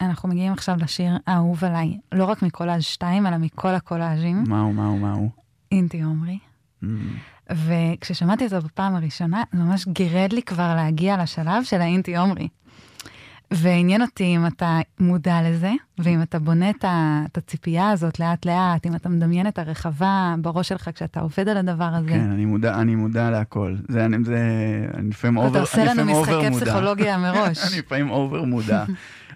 אנחנו 0.00 0.28
מגיעים 0.28 0.52
עכשיו 0.52 0.76
לשיר 0.80 1.12
האהוב 1.26 1.64
עליי, 1.64 1.98
לא 2.12 2.24
רק 2.24 2.42
מקולאז' 2.42 2.82
2, 2.82 3.26
אלא 3.26 3.36
מכל 3.36 3.74
הקולאז'ים, 3.74 4.44
מהו, 4.48 4.72
מהו, 4.72 4.98
מהו. 4.98 5.30
אינטי 5.72 6.02
עומרי. 6.02 6.38
Mm. 6.84 6.86
וכששמעתי 7.50 8.44
אותו 8.44 8.60
בפעם 8.62 8.94
הראשונה, 8.94 9.42
זה 9.52 9.58
ממש 9.58 9.88
גירד 9.88 10.32
לי 10.32 10.42
כבר 10.42 10.74
להגיע 10.74 11.22
לשלב 11.22 11.62
של 11.64 11.80
האינטי 11.80 12.16
עומרי. 12.16 12.48
ועניין 13.50 14.02
אותי 14.02 14.24
אם 14.36 14.46
אתה 14.46 14.78
מודע 15.00 15.38
לזה, 15.50 15.72
ואם 15.98 16.22
אתה 16.22 16.38
בונה 16.38 16.70
את 16.70 16.84
ה- 16.84 17.22
את 17.32 17.38
הציפייה 17.38 17.90
הזאת 17.90 18.20
לאט 18.20 18.46
לאט, 18.46 18.86
אם 18.86 18.94
אתה 18.94 19.08
מדמיין 19.08 19.46
את 19.46 19.58
הרחבה 19.58 20.34
בראש 20.42 20.68
שלך 20.68 20.90
כשאתה 20.94 21.20
עובד 21.20 21.48
על 21.48 21.56
הדבר 21.56 21.84
הזה. 21.84 22.08
כן, 22.08 22.30
אני 22.30 22.44
מודע, 22.44 22.74
אני 22.80 22.94
מודע 22.94 23.30
להכל. 23.30 23.74
זה, 23.88 24.04
אני, 24.04 24.16
זה, 24.24 24.38
אני 24.94 25.08
לפעמים 25.10 25.36
over, 25.36 25.50
אתה 25.50 25.60
עושה 25.60 25.84
לנו 25.84 26.04
משחקי 26.04 26.48
מודע. 26.50 26.64
פסיכולוגיה 26.64 27.18
מראש. 27.32 27.72
אני 27.72 27.78
לפעמים 27.78 28.10
over 28.10 28.42
מודע 28.44 28.84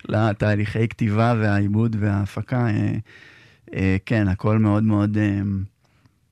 לתהליכי 0.08 0.88
כתיבה 0.88 1.34
והעיבוד 1.40 1.96
וההפקה. 2.00 2.66
אה, 2.66 2.92
אה, 3.74 3.96
כן, 4.06 4.28
הכל 4.28 4.58
מאוד 4.58 4.82
מאוד 4.82 5.16
אה, 5.18 5.40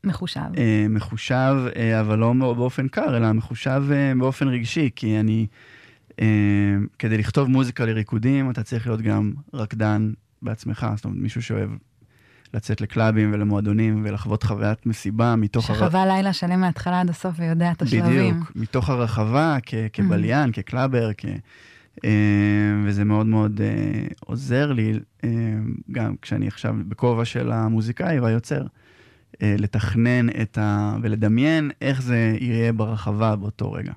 מחושב. 0.04 0.40
אה, 0.58 0.86
מחושב, 0.90 1.54
אה, 1.76 2.00
אבל 2.00 2.18
לא 2.18 2.32
באופן 2.56 2.88
קר, 2.88 3.16
אלא 3.16 3.32
מחושב 3.32 3.82
אה, 3.92 4.12
באופן 4.18 4.48
רגשי, 4.48 4.90
כי 4.96 5.20
אני, 5.20 5.46
כדי 6.98 7.18
לכתוב 7.18 7.48
מוזיקה 7.48 7.84
לריקודים, 7.84 8.50
אתה 8.50 8.62
צריך 8.62 8.86
להיות 8.86 9.00
גם 9.02 9.32
רקדן 9.54 10.12
בעצמך, 10.42 10.86
זאת 10.96 11.04
אומרת, 11.04 11.18
מישהו 11.18 11.42
שאוהב 11.42 11.70
לצאת 12.54 12.80
לקלאבים 12.80 13.32
ולמועדונים 13.32 14.02
ולחוות 14.04 14.42
חוויית 14.42 14.86
מסיבה 14.86 15.36
מתוך... 15.36 15.70
הר- 15.70 15.76
שחווה 15.76 16.06
לילה 16.06 16.32
שלם 16.32 16.60
מההתחלה 16.60 17.00
עד 17.00 17.10
הסוף 17.10 17.34
ויודע 17.38 17.72
את 17.72 17.82
השלבים. 17.82 18.30
בדיוק, 18.34 18.52
מתוך 18.56 18.90
הרחבה, 18.90 19.56
כ- 19.66 19.74
כבליין, 19.92 20.52
כקלאבר, 20.52 21.10
כ... 21.18 21.24
אה, 22.04 22.10
וזה 22.84 23.04
מאוד 23.04 23.26
מאוד 23.26 23.60
אה, 23.60 24.06
עוזר 24.20 24.72
לי, 24.72 24.92
אה, 25.24 25.28
גם 25.92 26.14
כשאני 26.22 26.46
עכשיו 26.46 26.74
בכובע 26.88 27.24
של 27.24 27.52
המוזיקאי 27.52 28.20
והיוצר, 28.20 28.66
אה, 29.42 29.54
לתכנן 29.58 30.28
את 30.42 30.58
ה... 30.58 30.96
ולדמיין 31.02 31.70
איך 31.80 32.02
זה 32.02 32.36
יהיה 32.40 32.72
ברחבה 32.72 33.36
באותו 33.36 33.72
רגע. 33.72 33.92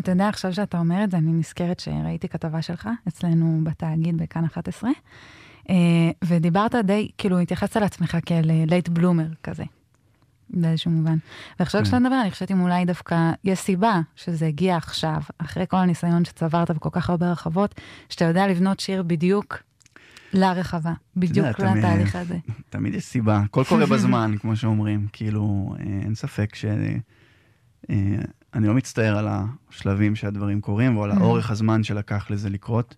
אתה 0.00 0.10
יודע, 0.10 0.28
עכשיו 0.28 0.54
שאתה 0.54 0.78
אומר 0.78 1.04
את 1.04 1.10
זה, 1.10 1.16
אני 1.16 1.32
נזכרת 1.32 1.80
שראיתי 1.80 2.28
כתבה 2.28 2.62
שלך 2.62 2.88
אצלנו 3.08 3.60
בתאגיד 3.62 4.16
בכאן 4.18 4.44
11, 4.44 4.90
אה, 5.70 5.74
ודיברת 6.24 6.74
די, 6.74 7.10
כאילו, 7.18 7.38
התייחסת 7.38 7.76
לעצמך 7.76 8.16
כאל 8.26 8.50
late 8.66 8.88
bloomer 8.88 9.26
כזה, 9.42 9.64
באיזשהו 10.50 10.90
מובן. 10.90 11.16
ועכשיו 11.60 11.80
כן. 11.80 11.84
כשאתה 11.84 11.98
מדבר, 11.98 12.20
אני 12.20 12.30
חושבת 12.30 12.50
אם 12.50 12.60
אולי 12.60 12.84
דווקא 12.84 13.32
יש 13.44 13.58
סיבה 13.58 14.00
שזה 14.16 14.46
הגיע 14.46 14.76
עכשיו, 14.76 15.20
אחרי 15.38 15.64
כל 15.68 15.76
הניסיון 15.76 16.24
שצברת 16.24 16.70
בכל 16.70 16.88
כך 16.92 17.10
הרבה 17.10 17.32
רחבות, 17.32 17.74
שאתה 18.08 18.24
יודע 18.24 18.48
לבנות 18.48 18.80
שיר 18.80 19.02
בדיוק 19.02 19.62
לרחבה, 20.32 20.92
בדיוק 21.16 21.46
לתהליך 21.46 22.16
הזה. 22.16 22.36
תמיד 22.70 22.94
יש 22.94 23.04
סיבה, 23.04 23.36
הכל 23.36 23.64
קורה 23.68 23.86
בזמן, 23.92 24.34
כמו 24.40 24.56
שאומרים. 24.56 25.06
כאילו, 25.12 25.74
אה, 25.78 25.84
אין 25.84 26.14
ספק 26.14 26.54
ש... 26.54 26.64
אני 28.54 28.66
לא 28.66 28.74
מצטער 28.74 29.18
על 29.18 29.28
השלבים 29.30 30.16
שהדברים 30.16 30.60
קורים, 30.60 30.96
או 30.96 31.04
על. 31.04 31.10
האורך 31.10 31.50
הזמן 31.50 31.82
שלקח 31.82 32.30
לזה 32.30 32.50
לקרות. 32.50 32.96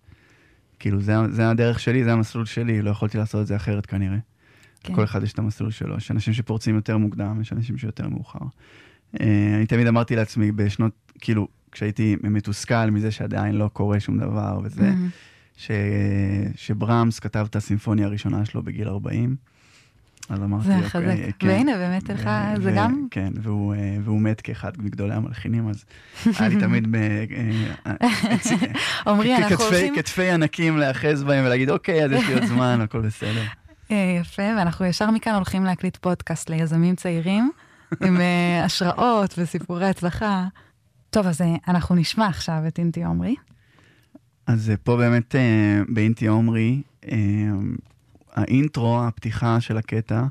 כאילו, 0.79 1.01
זה, 1.01 1.13
זה 1.29 1.49
הדרך 1.49 1.79
שלי, 1.79 2.03
זה 2.03 2.13
המסלול 2.13 2.45
שלי, 2.45 2.81
לא 2.81 2.89
יכולתי 2.89 3.17
לעשות 3.17 3.41
את 3.41 3.47
זה 3.47 3.55
אחרת 3.55 3.85
כנראה. 3.85 4.17
כן. 4.83 4.95
כל 4.95 5.03
אחד 5.03 5.23
יש 5.23 5.33
את 5.33 5.39
המסלול 5.39 5.71
שלו. 5.71 5.97
יש 5.97 6.11
אנשים 6.11 6.33
שפורצים 6.33 6.75
יותר 6.75 6.97
מוקדם, 6.97 7.41
יש 7.41 7.53
אנשים 7.53 7.77
שיותר 7.77 8.09
מאוחר. 8.09 8.39
אה, 9.21 9.55
אני 9.55 9.65
תמיד 9.65 9.87
אמרתי 9.87 10.15
לעצמי 10.15 10.51
בשנות, 10.51 10.91
כאילו, 11.19 11.47
כשהייתי 11.71 12.15
מתוסכל 12.23 12.89
מזה 12.89 13.11
שעדיין 13.11 13.55
לא 13.55 13.69
קורה 13.73 13.99
שום 13.99 14.17
דבר 14.17 14.59
וזה, 14.63 14.81
מהמם. 14.81 15.09
ש... 15.57 15.71
שברמס 16.55 17.19
כתב 17.19 17.45
את 17.49 17.55
הסימפוניה 17.55 18.05
הראשונה 18.05 18.45
שלו 18.45 18.63
בגיל 18.63 18.87
40. 18.87 19.35
אז 20.31 20.43
אמרתי, 20.43 20.65
זה 20.65 20.75
אוקיי, 20.75 20.89
חזק. 20.89 21.35
כן. 21.39 21.47
והנה, 21.47 21.77
באמת 21.77 22.09
לך, 22.09 22.29
ו- 22.57 22.61
זה 22.61 22.71
ו- 22.71 22.75
גם 22.75 23.07
כן, 23.11 23.33
והוא, 23.41 23.73
אה, 23.73 23.97
והוא 24.03 24.21
מת 24.21 24.41
כאחד 24.41 24.71
מגדולי 24.77 25.13
המלחינים, 25.13 25.69
אז 25.69 25.85
היה 26.39 26.49
לי 26.49 26.59
תמיד 26.59 26.91
ב... 26.91 26.95
אה, 27.85 27.93
אה, 28.01 28.07
עמרי, 29.07 29.35
אנחנו 29.35 29.65
הולכים... 29.65 29.95
כתפי 29.95 30.29
ענקים 30.29 30.77
להיאחז 30.77 31.23
בהם 31.23 31.45
ולהגיד, 31.45 31.69
אוקיי, 31.69 32.05
אז 32.05 32.11
יש 32.11 32.27
לי 32.27 32.33
עוד 32.33 32.45
זמן, 32.45 32.81
הכל 32.83 33.01
בסדר. 33.01 33.43
יפה, 33.89 34.41
ואנחנו 34.57 34.85
ישר 34.85 35.11
מכאן 35.11 35.33
הולכים 35.33 35.63
להקליט 35.63 35.97
פודקאסט 35.97 36.49
ליזמים 36.49 36.95
צעירים, 36.95 37.51
עם 38.05 38.17
השראות 38.65 39.35
וסיפורי 39.37 39.85
הצלחה. 39.85 40.47
טוב, 41.09 41.27
אז 41.27 41.41
אנחנו 41.67 41.95
נשמע 41.95 42.27
עכשיו 42.27 42.57
את 42.67 42.79
אינטי 42.79 43.03
עומרי. 43.03 43.35
אז 44.47 44.71
פה 44.83 44.97
באמת 44.97 45.35
באינטי 45.89 46.27
עומרי, 46.27 46.81
האינטרו, 48.33 49.03
הפתיחה 49.03 49.61
של 49.61 49.77
הקטע, 49.77 50.23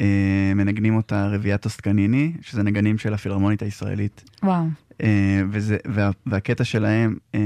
אה, 0.00 0.52
מנגנים 0.54 0.96
אותה 0.96 1.26
רביעיית 1.26 1.60
טוסקניני, 1.60 2.32
שזה 2.40 2.62
נגנים 2.62 2.98
של 2.98 3.14
הפילהרמונית 3.14 3.62
הישראלית. 3.62 4.30
וואו, 4.42 4.64
אה, 5.02 5.42
וזה, 5.50 5.76
וה, 5.84 6.10
והקטע 6.26 6.64
שלהם, 6.64 7.16
אה, 7.34 7.40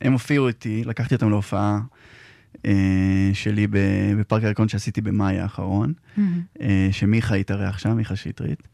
הם 0.00 0.12
הופיעו 0.12 0.48
איתי, 0.48 0.84
לקחתי 0.84 1.14
אותם 1.14 1.30
להופעה 1.30 1.80
שלי 3.32 3.66
בפארק 4.18 4.42
הירקון 4.44 4.68
שעשיתי 4.68 5.00
במאי 5.00 5.38
האחרון, 5.38 5.92
אה, 6.60 6.88
שמיכה 6.92 7.34
התארח 7.34 7.78
שם, 7.78 7.96
מיכה 7.96 8.16
שטרית. 8.16 8.68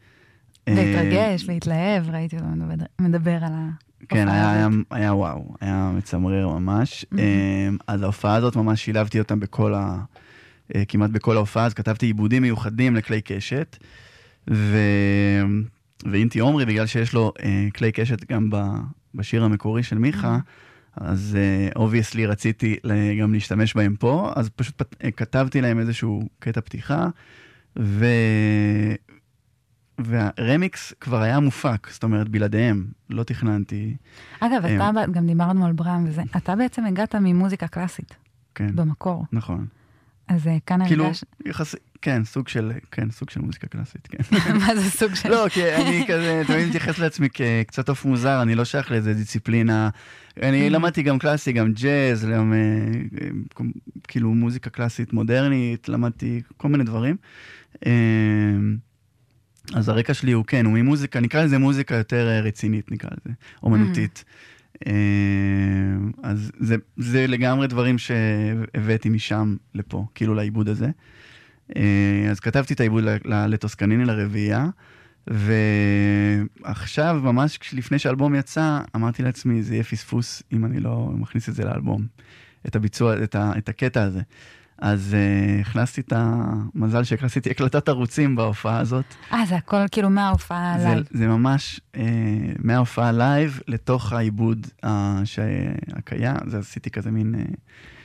והתרגש 0.67 1.45
והתלהב, 1.47 2.09
ראיתי 2.09 2.35
אותו 2.35 2.47
מדבר 2.99 3.43
על 3.43 3.53
ה... 3.53 3.69
כן, 4.09 4.27
היה, 4.27 4.51
היה. 4.53 4.67
היה 4.91 5.13
וואו, 5.13 5.55
היה 5.61 5.91
מצמרר 5.97 6.47
ממש. 6.47 7.05
Mhm. 7.13 7.19
אה, 7.19 7.69
אז 7.87 8.01
ההופעה 8.01 8.35
הזאת, 8.35 8.55
ממש 8.55 8.85
שילבתי 8.85 9.19
אותם 9.19 9.39
בכל 9.39 9.73
ה... 9.73 9.97
אה, 10.75 10.85
כמעט 10.87 11.09
בכל 11.09 11.35
ההופעה, 11.35 11.65
אז 11.65 11.73
כתבתי 11.73 12.05
עיבודים 12.05 12.41
מיוחדים 12.41 12.95
לכלי 12.95 13.21
קשת. 13.21 13.77
ו... 14.49 14.77
ואינטי 16.11 16.39
עומרי, 16.39 16.65
בגלל 16.65 16.85
שיש 16.85 17.13
לו 17.13 17.33
אה, 17.43 17.67
כלי 17.75 17.91
קשת 17.91 18.31
גם 18.31 18.49
ב... 18.49 18.57
בשיר 19.15 19.43
המקורי 19.43 19.83
של 19.83 19.97
מיכה, 19.97 20.37
אז 20.97 21.37
obviously 21.75 22.25
רציתי 22.25 22.75
ל- 22.83 23.19
גם 23.21 23.33
להשתמש 23.33 23.75
בהם 23.75 23.95
פה, 23.95 24.31
אז 24.35 24.49
פשוט 24.49 24.75
פת... 24.77 24.95
אה, 25.03 25.11
כתבתי 25.11 25.61
להם 25.61 25.79
איזשהו 25.79 26.29
קטע 26.39 26.61
פתיחה, 26.61 27.07
ו... 27.79 28.05
והרמיקס 30.05 30.93
כבר 31.01 31.21
היה 31.21 31.39
מופק, 31.39 31.87
זאת 31.91 32.03
אומרת, 32.03 32.29
בלעדיהם, 32.29 32.85
לא 33.09 33.23
תכננתי, 33.23 33.95
אגב, 34.39 34.65
אה, 34.65 34.75
אתה, 34.75 34.91
ב- 34.91 35.11
גם 35.11 35.27
דיברנו 35.27 35.65
על 35.65 35.73
בראם 35.73 36.05
וזה, 36.07 36.21
אתה 36.37 36.55
בעצם 36.55 36.85
הגעת 36.85 37.15
ממוזיקה 37.15 37.67
קלאסית, 37.67 38.15
כן, 38.55 38.75
במקור. 38.75 39.25
נכון. 39.31 39.65
אז 40.27 40.47
אה, 40.47 40.57
כאן 40.65 40.85
כאילו, 40.87 41.05
הרגש... 41.05 41.23
יחס... 41.45 41.75
כן, 42.01 42.23
סוג 42.23 42.47
של, 42.47 42.71
כן, 42.91 43.11
סוג 43.11 43.29
של 43.29 43.41
מוזיקה 43.41 43.67
קלאסית, 43.67 44.07
כן. 44.07 44.37
מה 44.67 44.75
זה 44.75 44.89
סוג 44.89 45.13
של... 45.15 45.29
לא, 45.29 45.45
כי 45.49 45.75
אני 45.75 46.05
כזה 46.07 46.43
תמיד 46.47 46.67
מתייחס 46.67 46.99
לעצמי 46.99 47.27
כקצת 47.29 47.89
עוף 47.89 48.05
מוזר, 48.05 48.41
אני 48.41 48.55
לא 48.55 48.65
שייך 48.65 48.91
לאיזה 48.91 49.13
דיסציפלינה. 49.13 49.89
אני 50.41 50.67
Mhm. 50.67 50.71
למדתי 50.71 51.01
גם 51.03 51.19
קלאסי, 51.19 51.51
גם 51.51 51.73
ג'אז, 51.73 52.25
גם 52.25 52.53
אה, 52.53 52.57
אה, 53.21 53.65
כאילו 54.07 54.33
מוזיקה 54.33 54.69
קלאסית 54.69 55.13
מודרנית, 55.13 55.89
למדתי 55.89 56.41
כל 56.57 56.67
מיני 56.67 56.83
דברים. 56.83 57.15
אז 59.73 59.89
הרקע 59.89 60.13
שלי 60.13 60.31
הוא 60.31 60.45
כן, 60.45 60.65
הוא 60.65 60.73
ממוזיקה, 60.73 61.19
נקרא 61.19 61.43
לזה 61.43 61.57
מוזיקה 61.57 61.95
יותר 61.95 62.27
אה, 62.29 62.41
רצינית, 62.41 62.91
נקרא 62.91 63.09
לזה, 63.11 63.35
אומנותית. 63.63 64.23
אה, 64.87 64.93
אז 66.23 66.51
זה, 66.59 66.75
זה 66.97 67.27
לגמרי 67.27 67.67
דברים 67.67 67.97
שהבאתי 67.97 69.09
משם 69.09 69.55
לפה, 69.75 70.05
כאילו 70.15 70.33
לעיבוד 70.35 70.69
הזה. 70.69 70.89
אה, 71.75 72.27
אז 72.31 72.39
כתבתי 72.39 72.73
את 72.73 72.79
העיבוד 72.79 73.03
לטוסקניני 73.25 74.05
לרביעייה, 74.05 74.67
ועכשיו, 75.27 77.19
ממש 77.23 77.59
לפני 77.73 77.99
שהאלבום 77.99 78.35
יצא, 78.35 78.79
אמרתי 78.95 79.23
לעצמי, 79.23 79.63
זה 79.63 79.73
יהיה 79.73 79.83
פספוס 79.83 80.43
אם 80.53 80.65
אני 80.65 80.79
לא 80.79 81.09
מכניס 81.13 81.49
את 81.49 81.55
זה 81.55 81.65
לאלבום, 81.65 82.07
את 82.67 82.75
הביצוע, 82.75 83.23
את, 83.23 83.35
ה, 83.35 83.51
את 83.57 83.69
הקטע 83.69 84.03
הזה. 84.03 84.21
אז 84.81 85.15
uh, 85.15 85.61
הכנסתי 85.61 86.01
את 86.01 86.13
המזל 86.15 87.03
שהכנסתי 87.03 87.49
הקלטת 87.49 87.89
ערוצים 87.89 88.35
בהופעה 88.35 88.79
הזאת. 88.79 89.05
אה, 89.33 89.45
זה 89.45 89.55
הכל 89.55 89.77
כאילו 89.91 90.09
מההופעה 90.09 90.75
זה, 90.79 90.89
עליי. 90.89 91.03
זה 91.11 91.27
ממש 91.27 91.81
uh, 91.95 91.99
מההופעה 92.59 93.11
live 93.11 93.59
לתוך 93.67 94.13
העיבוד 94.13 94.67
אה, 94.85 94.87
שהקיים, 95.23 96.35
זה 96.47 96.59
עשיתי 96.59 96.89
כזה 96.89 97.11
מין... 97.11 97.35
אה, 97.35 97.55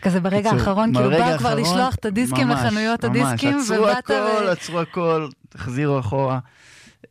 כזה 0.03 0.21
ברגע 0.21 0.43
קיצור, 0.43 0.59
האחרון, 0.59 0.95
כאילו 0.95 1.11
באו 1.11 1.39
כבר 1.39 1.55
לשלוח 1.55 1.95
את 1.95 2.05
הדיסקים 2.05 2.49
ממש, 2.49 2.61
לחנויות 2.65 3.05
ממש, 3.05 3.19
הדיסקים, 3.19 3.59
עצרו 3.59 3.77
ובאת 3.77 3.99
הכל, 3.99 4.13
ו... 4.47 4.51
עצרו 4.51 4.81
הכל, 4.81 5.29
תחזירו 5.49 5.99
אחורה. 5.99 6.39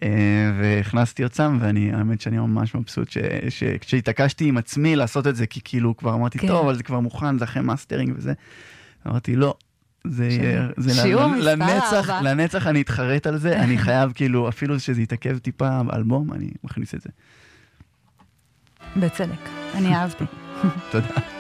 אה, 0.04 0.52
והכנסתי 0.60 1.24
אותם, 1.24 1.58
ואני, 1.62 1.94
האמת 1.94 2.22
שאני 2.22 2.38
ממש 2.38 2.76
מבסוט 2.76 3.10
ש- 3.10 3.18
ש- 3.50 3.64
כשהתעקשתי 3.64 4.46
עם 4.46 4.58
עצמי 4.58 4.96
לעשות 4.96 5.28
את 5.28 5.36
זה, 5.36 5.48
כי 5.48 5.60
כאילו 5.64 5.98
כבר 5.98 6.14
אמרתי, 6.14 6.40
כן. 6.40 6.48
טוב, 6.48 6.66
אבל 6.66 6.76
זה 6.76 6.84
כבר 6.84 7.00
מוכן, 7.00 7.38
זה 7.38 7.46
אחרי 7.46 7.62
מאסטרינג 7.62 8.14
וזה. 8.18 8.34
אמרתי, 9.08 9.36
לא. 9.36 9.56
זה 10.08 10.26
יהיה, 10.26 10.68
זה 10.78 11.04
לנצח. 11.38 12.10
לנצח 12.22 12.68
אני 12.68 12.82
אתחרט 12.82 13.28
על 13.28 13.38
זה, 13.38 13.60
אני 13.60 13.78
חייב 13.86 14.12
כאילו, 14.16 14.50
אפילו 14.50 14.80
שזה 14.80 15.02
יתעכב 15.02 15.38
טיפה 15.38 15.84
באלבום, 15.84 16.34
אני 16.34 16.50
מכניס 16.64 16.96
את 16.96 17.02
זה. 17.02 17.10
בצדק, 18.96 19.50
אני 19.76 19.96
אהבתי. 19.96 20.24
תודה. 20.92 21.35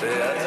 ואת 0.00 0.37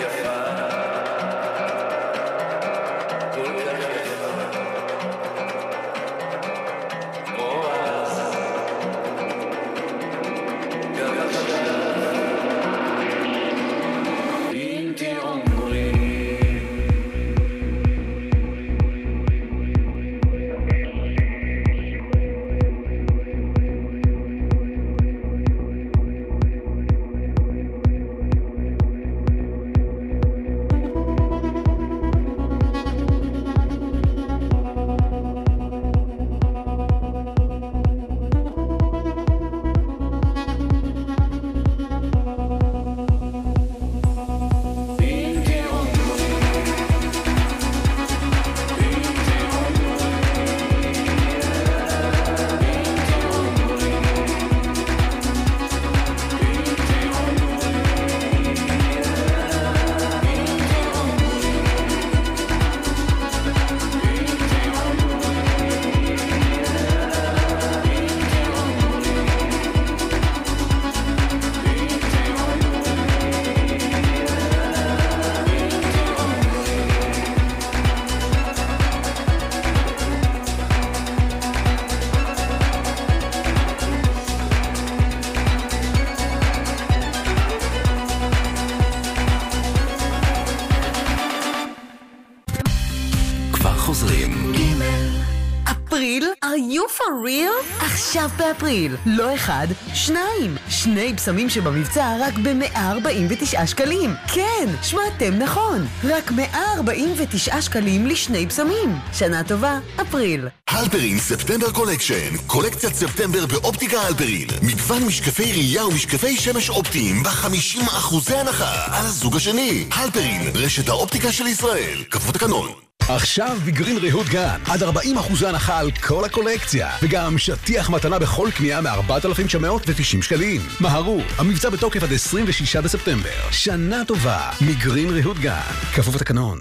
עכשיו 98.12 98.30
באפריל, 98.38 98.96
לא 99.06 99.36
אחד, 99.36 99.68
שניים. 99.94 100.56
שני 100.70 101.14
בשמים 101.14 101.50
שבמבצע 101.50 102.16
רק 102.22 102.34
ב-149 102.34 103.66
שקלים. 103.66 104.14
כן, 104.34 104.70
שמעתם 104.84 105.34
נכון. 105.34 105.88
רק 106.04 106.32
149 106.32 107.62
שקלים 107.62 108.08
לשני 108.08 108.46
בשמים. 108.46 108.96
שנה 109.14 109.44
טובה, 109.44 109.80
אפריל. 110.02 110.48
הלפרין 110.70 111.20
September 111.20 111.72
collection, 111.72 112.38
קולקציית 112.48 112.94
ספטמבר 112.94 113.46
באופטיקה 113.46 114.02
הלפרין. 114.02 114.48
מגוון 114.62 115.04
משקפי 115.04 115.52
ראייה 115.52 115.86
ומשקפי 115.86 116.38
שמש 116.38 116.70
אופטיים 116.70 117.24
ב-50% 117.24 118.34
הנחה 118.36 118.98
על 118.98 119.06
הזוג 119.06 119.36
השני. 119.36 119.86
הלפרין, 119.92 120.52
רשת 120.56 120.90
האופטיקה 120.90 121.32
של 121.32 121.48
ישראל. 121.48 122.04
כפוף 122.12 122.32
תקנון. 122.32 122.91
עכשיו 123.16 123.58
בגרין 123.66 123.98
ריהוט 123.98 124.28
גן, 124.28 124.60
עד 124.66 124.84
40% 124.84 125.48
הנחה 125.48 125.80
על 125.80 125.92
כל 125.92 126.26
הקולקציה, 126.26 126.90
וגם 127.02 127.38
שטיח 127.38 127.90
מתנה 127.90 128.20
בכל 128.20 128.50
קנייה 128.56 128.82
מ-4,990 128.82 130.22
שקלים. 130.22 130.62
מהרו, 130.80 131.22
המבצע 131.38 131.70
בתוקף 131.70 132.04
עד 132.04 132.14
26 132.14 132.76
בספטמבר. 132.76 133.52
שנה 133.52 134.06
טובה, 134.08 134.50
מגרין 134.62 135.10
ריהוט 135.10 135.38
גן, 135.38 135.72
כפוף 135.96 136.16
לתקנון. 136.16 136.58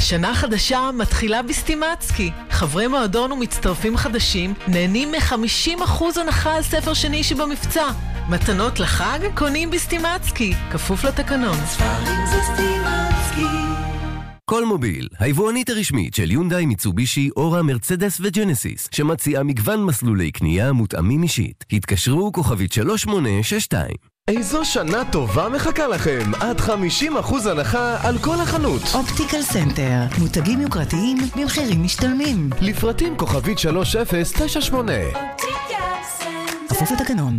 שנה 0.00 0.34
חדשה 0.34 0.90
מתחילה 0.94 1.42
בסטימצקי. 1.42 2.30
חברי 2.50 2.86
מועדון 2.86 3.32
ומצטרפים 3.32 3.96
חדשים 3.96 4.54
נהנים 4.68 5.12
מ-50% 5.12 6.02
הנחה 6.20 6.56
על 6.56 6.62
ספר 6.62 6.94
שני 6.94 7.24
שבמבצע. 7.24 7.88
מתנות 8.28 8.80
לחג 8.80 9.18
קונים 9.34 9.70
בסטימצקי, 9.70 10.54
כפוף 10.70 11.04
לתקנון. 11.04 11.58
כלמוביל, 14.44 15.08
היבואנית 15.18 15.70
הרשמית 15.70 16.14
של 16.14 16.30
יונדאי, 16.30 16.66
מיצובישי, 16.66 17.30
אורה, 17.36 17.62
מרצדס 17.62 18.20
וג'נסיס, 18.20 18.88
שמציעה 18.92 19.42
מגוון 19.42 19.84
מסלולי 19.84 20.30
קנייה 20.30 20.72
מותאמים 20.72 21.22
אישית. 21.22 21.64
התקשרו 21.72 22.32
כוכבית 22.32 22.72
3862 22.72 23.96
איזו 24.28 24.64
שנה 24.64 25.02
טובה 25.12 25.48
מחכה 25.48 25.86
לכם! 25.86 26.30
עד 26.40 26.60
50% 26.60 26.70
הנחה 27.50 28.08
על 28.08 28.18
כל 28.18 28.34
החנות! 28.42 28.82
אופטיקל 28.94 29.42
סנטר, 29.42 30.00
מותגים 30.18 30.60
יוקרתיים 30.60 31.16
במחירים 31.36 31.82
משתלמים. 31.82 32.50
לפרטים 32.60 33.16
כוכבית 33.16 33.58
3098 33.58 34.92
כפוף 36.68 36.90
לתקנון. 36.90 37.38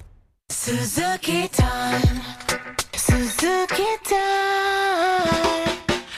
Suzuki 0.51 1.47
time, 1.55 2.19
Suzuki 2.95 4.09
time. 4.09 5.69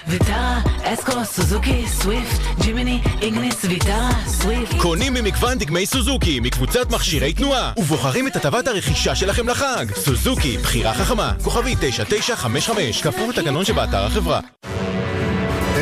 ויטרה, 0.07 0.59
אסקו, 0.83 1.25
סוזוקי, 1.25 1.87
סוויפט, 1.87 2.41
ג'ימיני, 2.61 3.01
איגניס, 3.21 3.65
ויטרה, 3.65 4.09
סוויפט. 4.27 4.75
קונים 4.81 5.13
ממגוון 5.13 5.57
דגמי 5.57 5.85
סוזוקי 5.85 6.39
מקבוצת 6.39 6.91
מכשירי 6.91 7.33
תנועה 7.33 7.73
ובוחרים 7.77 8.27
את 8.27 8.35
הטבת 8.35 8.67
הרכישה 8.67 9.15
שלכם 9.15 9.49
לחג. 9.49 9.85
סוזוקי, 9.95 10.57
בחירה 10.57 10.93
חכמה, 10.93 11.33
כוכבי 11.43 11.75
9955, 11.79 13.01
כפוף 13.01 13.29
לתקנון 13.29 13.65
שבאתר 13.65 14.05
החברה. 14.05 14.39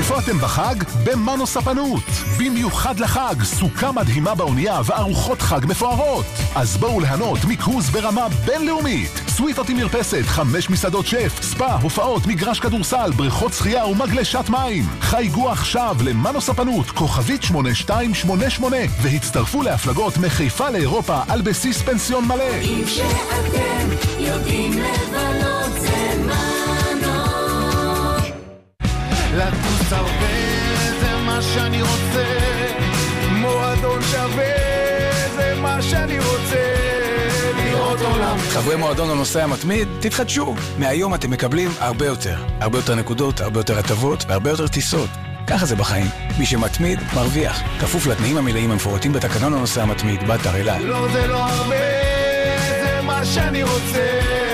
איפה 0.01 0.19
אתם 0.19 0.37
בחג? 0.37 0.75
במנו 1.03 1.47
ספנות. 1.47 2.03
במיוחד 2.39 2.99
לחג, 2.99 3.43
סוכה 3.43 3.91
מדהימה 3.91 4.35
באונייה 4.35 4.81
וארוחות 4.85 5.41
חג 5.41 5.59
מפוארות. 5.65 6.25
אז 6.55 6.77
בואו 6.77 6.99
ליהנות 6.99 7.39
מקרוז 7.47 7.89
ברמה 7.89 8.27
בינלאומית. 8.45 9.21
סוויטות 9.27 9.69
עם 9.69 9.77
מרפסת, 9.77 10.23
חמש 10.25 10.69
מסעדות 10.69 11.07
שף, 11.07 11.39
ספא, 11.41 11.77
הופעות, 11.81 12.27
מגרש 12.27 12.59
כדורסל, 12.59 13.11
בריכות 13.15 13.53
שחייה 13.53 13.85
ומגלשת 13.85 14.49
מים. 14.49 14.85
חייגו 15.01 15.49
עכשיו 15.49 15.95
למנו 16.03 16.41
ספנות, 16.41 16.91
כוכבית 16.91 17.43
8288, 17.43 18.77
והצטרפו 19.01 19.61
להפלגות 19.61 20.17
מחיפה 20.17 20.69
לאירופה 20.69 21.21
על 21.29 21.41
בסיס 21.41 21.81
פנסיון 21.81 22.25
מלא. 22.25 22.55
אם 22.61 22.83
שאתם 22.87 23.89
יודעים 24.19 24.71
לבלות 24.71 25.81
זה 25.81 26.13
מנוע. 26.17 26.81
הרבה 29.93 30.27
זה 30.99 31.17
מה 31.25 31.41
שאני 31.41 31.81
רוצה, 31.81 32.25
מועדון 33.31 34.01
שווה 34.01 34.45
זה 35.35 35.53
מה 35.61 35.81
שאני 35.81 36.19
רוצה. 36.19 36.81
חברי 38.49 38.75
מועדון 38.75 39.09
הנוסע 39.09 39.43
המתמיד, 39.43 39.87
תתחדשו. 39.99 40.55
מהיום 40.77 41.13
אתם 41.13 41.31
מקבלים 41.31 41.71
הרבה 41.79 42.05
יותר. 42.05 42.35
הרבה 42.59 42.77
יותר 42.77 42.95
נקודות, 42.95 43.41
הרבה 43.41 43.59
יותר 43.59 43.79
הטבות 43.79 44.25
והרבה 44.27 44.49
יותר 44.49 44.67
טיסות. 44.67 45.09
ככה 45.47 45.65
זה 45.65 45.75
בחיים. 45.75 46.05
מי 46.39 46.45
שמתמיד, 46.45 46.99
מרוויח. 47.15 47.61
כפוף 47.79 48.07
לתנאים 48.07 48.37
המלאים 48.37 48.71
המפורטים 48.71 49.13
בתקנון 49.13 49.53
הנוסע 49.53 49.81
המתמיד, 49.81 50.27
באתר 50.27 50.55
אלעד. 50.55 50.81
לא 50.81 51.07
זה 51.11 51.27
לא 51.27 51.37
הרבה, 51.37 51.75
זה 52.69 53.01
מה 53.01 53.25
שאני 53.25 53.63
רוצה, 53.63 54.50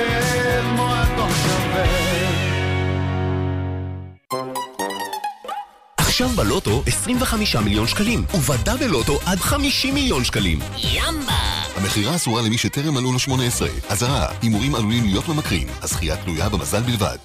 עכשיו 6.18 6.30
בלוטו 6.30 6.84
25 6.86 7.56
מיליון 7.56 7.88
שקלים, 7.88 8.26
ובדאבל 8.34 8.88
לוטו 8.88 9.20
עד 9.26 9.40
50 9.40 9.94
מיליון 9.94 10.24
שקלים. 10.24 10.60
ימבה! 10.78 11.64
המכירה 11.76 12.16
אסורה 12.16 12.42
למי 12.42 12.58
שטרם 12.58 12.94
מלאו 12.94 13.14
לו 13.14 13.20
18. 13.20 13.70
אזהרה, 13.90 14.28
הימורים 14.42 14.76
עלולים 14.76 15.06
להיות 15.06 15.28
ממכרים. 15.28 15.68
הזכייה 15.82 16.18
תלויה 16.18 16.50
במזל 16.50 16.82
בלבד. 16.82 17.18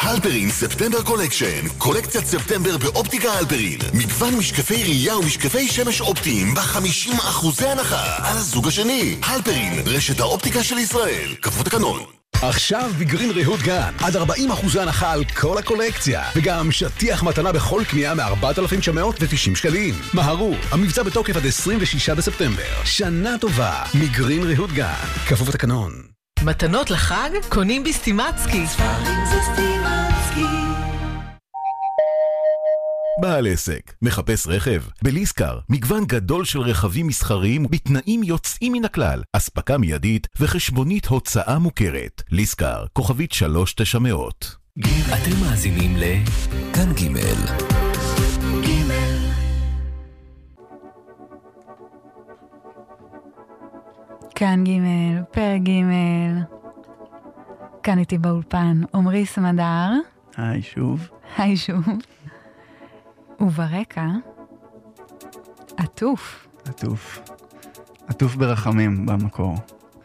הלפרין 0.00 0.50
September 0.50 1.02
collection, 1.02 1.68
קולקציית 1.78 2.26
ספטמבר 2.26 2.78
באופטיקה 2.78 3.32
הלפרין. 3.32 3.78
מגוון 3.94 4.34
משקפי 4.34 4.82
ראייה 4.82 5.16
ומשקפי 5.16 5.68
שמש 5.68 6.00
אופטיים 6.00 6.54
ב-50% 6.54 7.64
הנחה 7.66 8.28
על 8.28 8.36
הזוג 8.36 8.68
השני. 8.68 9.16
הלפרין, 9.22 9.82
רשת 9.86 10.20
האופטיקה 10.20 10.64
של 10.64 10.78
ישראל. 10.78 11.34
כפוף 11.42 11.62
תקנון. 11.62 12.02
עכשיו 12.42 12.90
בגרין 12.98 13.30
ריהוט 13.30 13.60
גן, 13.60 13.92
עד 14.00 14.16
40% 14.16 14.80
הנחה 14.80 15.12
על 15.12 15.24
כל 15.24 15.58
הקולקציה, 15.58 16.22
וגם 16.36 16.72
שטיח 16.72 17.22
מתנה 17.22 17.52
בכל 17.52 17.82
קנייה 17.88 18.14
מ-4,990 18.14 19.54
שקלים. 19.54 19.94
מהרו, 20.14 20.54
המבצע 20.70 21.02
בתוקף 21.02 21.36
עד 21.36 21.46
26 21.46 22.10
בספטמבר. 22.10 22.84
שנה 22.84 23.38
טובה, 23.40 23.82
מגרין 23.94 24.42
ריהוט 24.42 24.70
גן, 24.70 25.04
כפוף 25.28 25.48
לתקנון. 25.48 25.92
מתנות 26.42 26.90
לחג? 26.90 27.30
קונים 27.48 27.84
בסטימצקי. 27.84 28.66
ספרים 28.66 29.24
זה 29.30 29.36
סטימצקי. 29.52 30.65
בעל 33.18 33.46
עסק, 33.46 33.92
מחפש 34.02 34.46
רכב? 34.46 34.82
בליסקר, 35.02 35.58
מגוון 35.68 36.04
גדול 36.04 36.44
של 36.44 36.60
רכבים 36.60 37.06
מסחריים 37.06 37.66
בתנאים 37.70 38.22
יוצאים 38.22 38.72
מן 38.72 38.84
הכלל, 38.84 39.22
אספקה 39.32 39.78
מיידית 39.78 40.26
וחשבונית 40.40 41.06
הוצאה 41.06 41.58
מוכרת. 41.58 42.22
ליסקר, 42.30 42.84
כוכבית 42.92 43.32
3900. 43.32 44.56
אתם 45.08 45.40
מאזינים 45.40 45.96
לכאן 45.96 46.92
ג' 46.92 47.18
כאן 54.34 54.64
ג', 54.64 54.70
פרק 55.30 55.60
ג', 55.62 55.70
כאן 57.82 57.98
איתי 57.98 58.18
באולפן 58.18 58.80
עמרי 58.94 59.26
סמדר. 59.26 59.90
היי, 60.36 60.62
שוב. 60.62 61.08
היי 61.36 61.56
שוב. 61.56 61.84
וברקע, 63.40 64.06
עטוף 65.76 66.46
עטוף. 66.68 67.20
עטוף 68.06 68.36
ברחמים 68.36 69.06
במקור. 69.06 69.56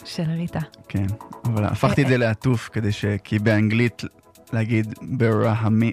של 0.05 0.23
ריטה. 0.23 0.59
כן, 0.87 1.05
אבל 1.45 1.65
הפכתי 1.65 2.03
את 2.03 2.07
זה 2.07 2.17
לעטוף 2.17 2.69
כדי 2.73 2.91
ש... 2.91 3.05
כי 3.23 3.39
באנגלית 3.39 4.03
להגיד 4.53 4.93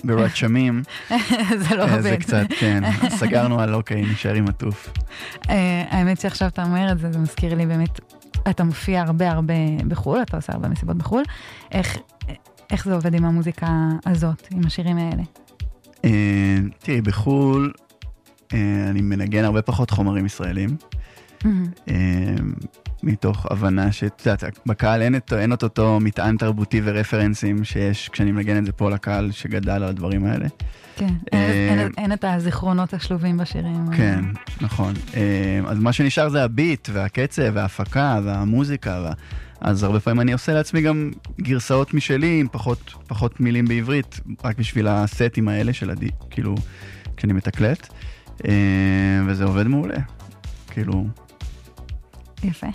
ברצ'מים, 0.04 0.82
זה 1.68 1.76
לא 1.76 1.82
אה, 1.82 1.90
עובד. 1.90 2.02
זה 2.02 2.16
קצת, 2.16 2.46
כן. 2.58 2.82
סגרנו 3.20 3.60
על 3.60 3.74
אוקיי, 3.74 4.02
נשאר 4.02 4.34
עם 4.34 4.48
עטוף. 4.48 4.92
אה, 5.50 5.84
האמת 5.90 6.20
שעכשיו 6.20 6.48
אתה 6.48 6.62
אומר 6.62 6.92
את 6.92 6.98
זה, 6.98 7.12
זה 7.12 7.18
מזכיר 7.18 7.54
לי 7.54 7.66
באמת, 7.66 8.00
אתה 8.50 8.64
מופיע 8.64 9.02
הרבה 9.02 9.30
הרבה 9.30 9.54
בחו"ל, 9.88 10.22
אתה 10.22 10.36
עושה 10.36 10.52
הרבה 10.52 10.68
מסיבות 10.68 10.96
בחו"ל. 10.96 11.22
איך, 11.72 11.98
איך 12.70 12.84
זה 12.84 12.94
עובד 12.94 13.14
עם 13.14 13.24
המוזיקה 13.24 13.66
הזאת, 14.06 14.48
עם 14.50 14.66
השירים 14.66 14.98
האלה? 14.98 15.22
אה, 16.04 16.10
תראי, 16.78 17.00
בחו"ל 17.00 17.72
אה, 18.54 18.58
אני 18.90 19.00
מנגן 19.00 19.44
הרבה 19.44 19.62
פחות 19.62 19.90
חומרים 19.90 20.26
ישראלים. 20.26 20.76
אה, 21.88 21.94
מתוך 23.02 23.46
הבנה 23.50 23.92
שאת 23.92 24.26
יודעת, 24.26 24.58
בקהל 24.66 25.02
אין 25.02 25.14
את, 25.16 25.32
אין 25.32 25.52
את 25.52 25.62
אותו 25.62 25.98
מטען 26.00 26.36
תרבותי 26.36 26.80
ורפרנסים 26.84 27.64
שיש 27.64 28.08
כשאני 28.08 28.32
מנגן 28.32 28.58
את 28.58 28.66
זה 28.66 28.72
פה 28.72 28.90
לקהל 28.90 29.30
שגדל 29.30 29.70
על 29.70 29.82
הדברים 29.82 30.24
האלה. 30.26 30.46
כן, 30.96 31.06
אין- 31.32 31.78
אין- 31.78 31.92
אין 31.98 32.12
את 32.12 32.24
הזיכרונות 32.28 32.94
השלובים 32.94 33.36
בשירים. 33.36 33.86
כן, 33.96 34.20
נכון. 34.60 34.94
אה, 35.16 35.60
אז 35.66 35.78
מה 35.78 35.92
שנשאר 35.92 36.28
זה 36.28 36.44
הביט 36.44 36.88
והקצב 36.92 37.42
וההפקה 37.54 38.20
והמוזיקה. 38.24 39.00
וה... 39.04 39.12
אז 39.60 39.82
הרבה 39.82 40.00
פעמים 40.00 40.20
אני 40.20 40.32
עושה 40.32 40.52
לעצמי 40.54 40.80
גם 40.80 41.10
גרסאות 41.40 41.94
משלי 41.94 42.40
עם 42.40 42.46
פחות, 42.52 42.94
פחות 43.06 43.40
מילים 43.40 43.64
בעברית, 43.64 44.20
רק 44.44 44.58
בשביל 44.58 44.88
הסטים 44.88 45.48
האלה 45.48 45.72
של 45.72 45.90
הדי, 45.90 46.10
כאילו, 46.30 46.54
כשאני 47.16 47.32
מתקלט. 47.32 47.88
אה, 48.48 49.20
וזה 49.26 49.44
עובד 49.44 49.66
מעולה. 49.66 49.98
כאילו, 50.70 51.06
יפה. 52.44 52.66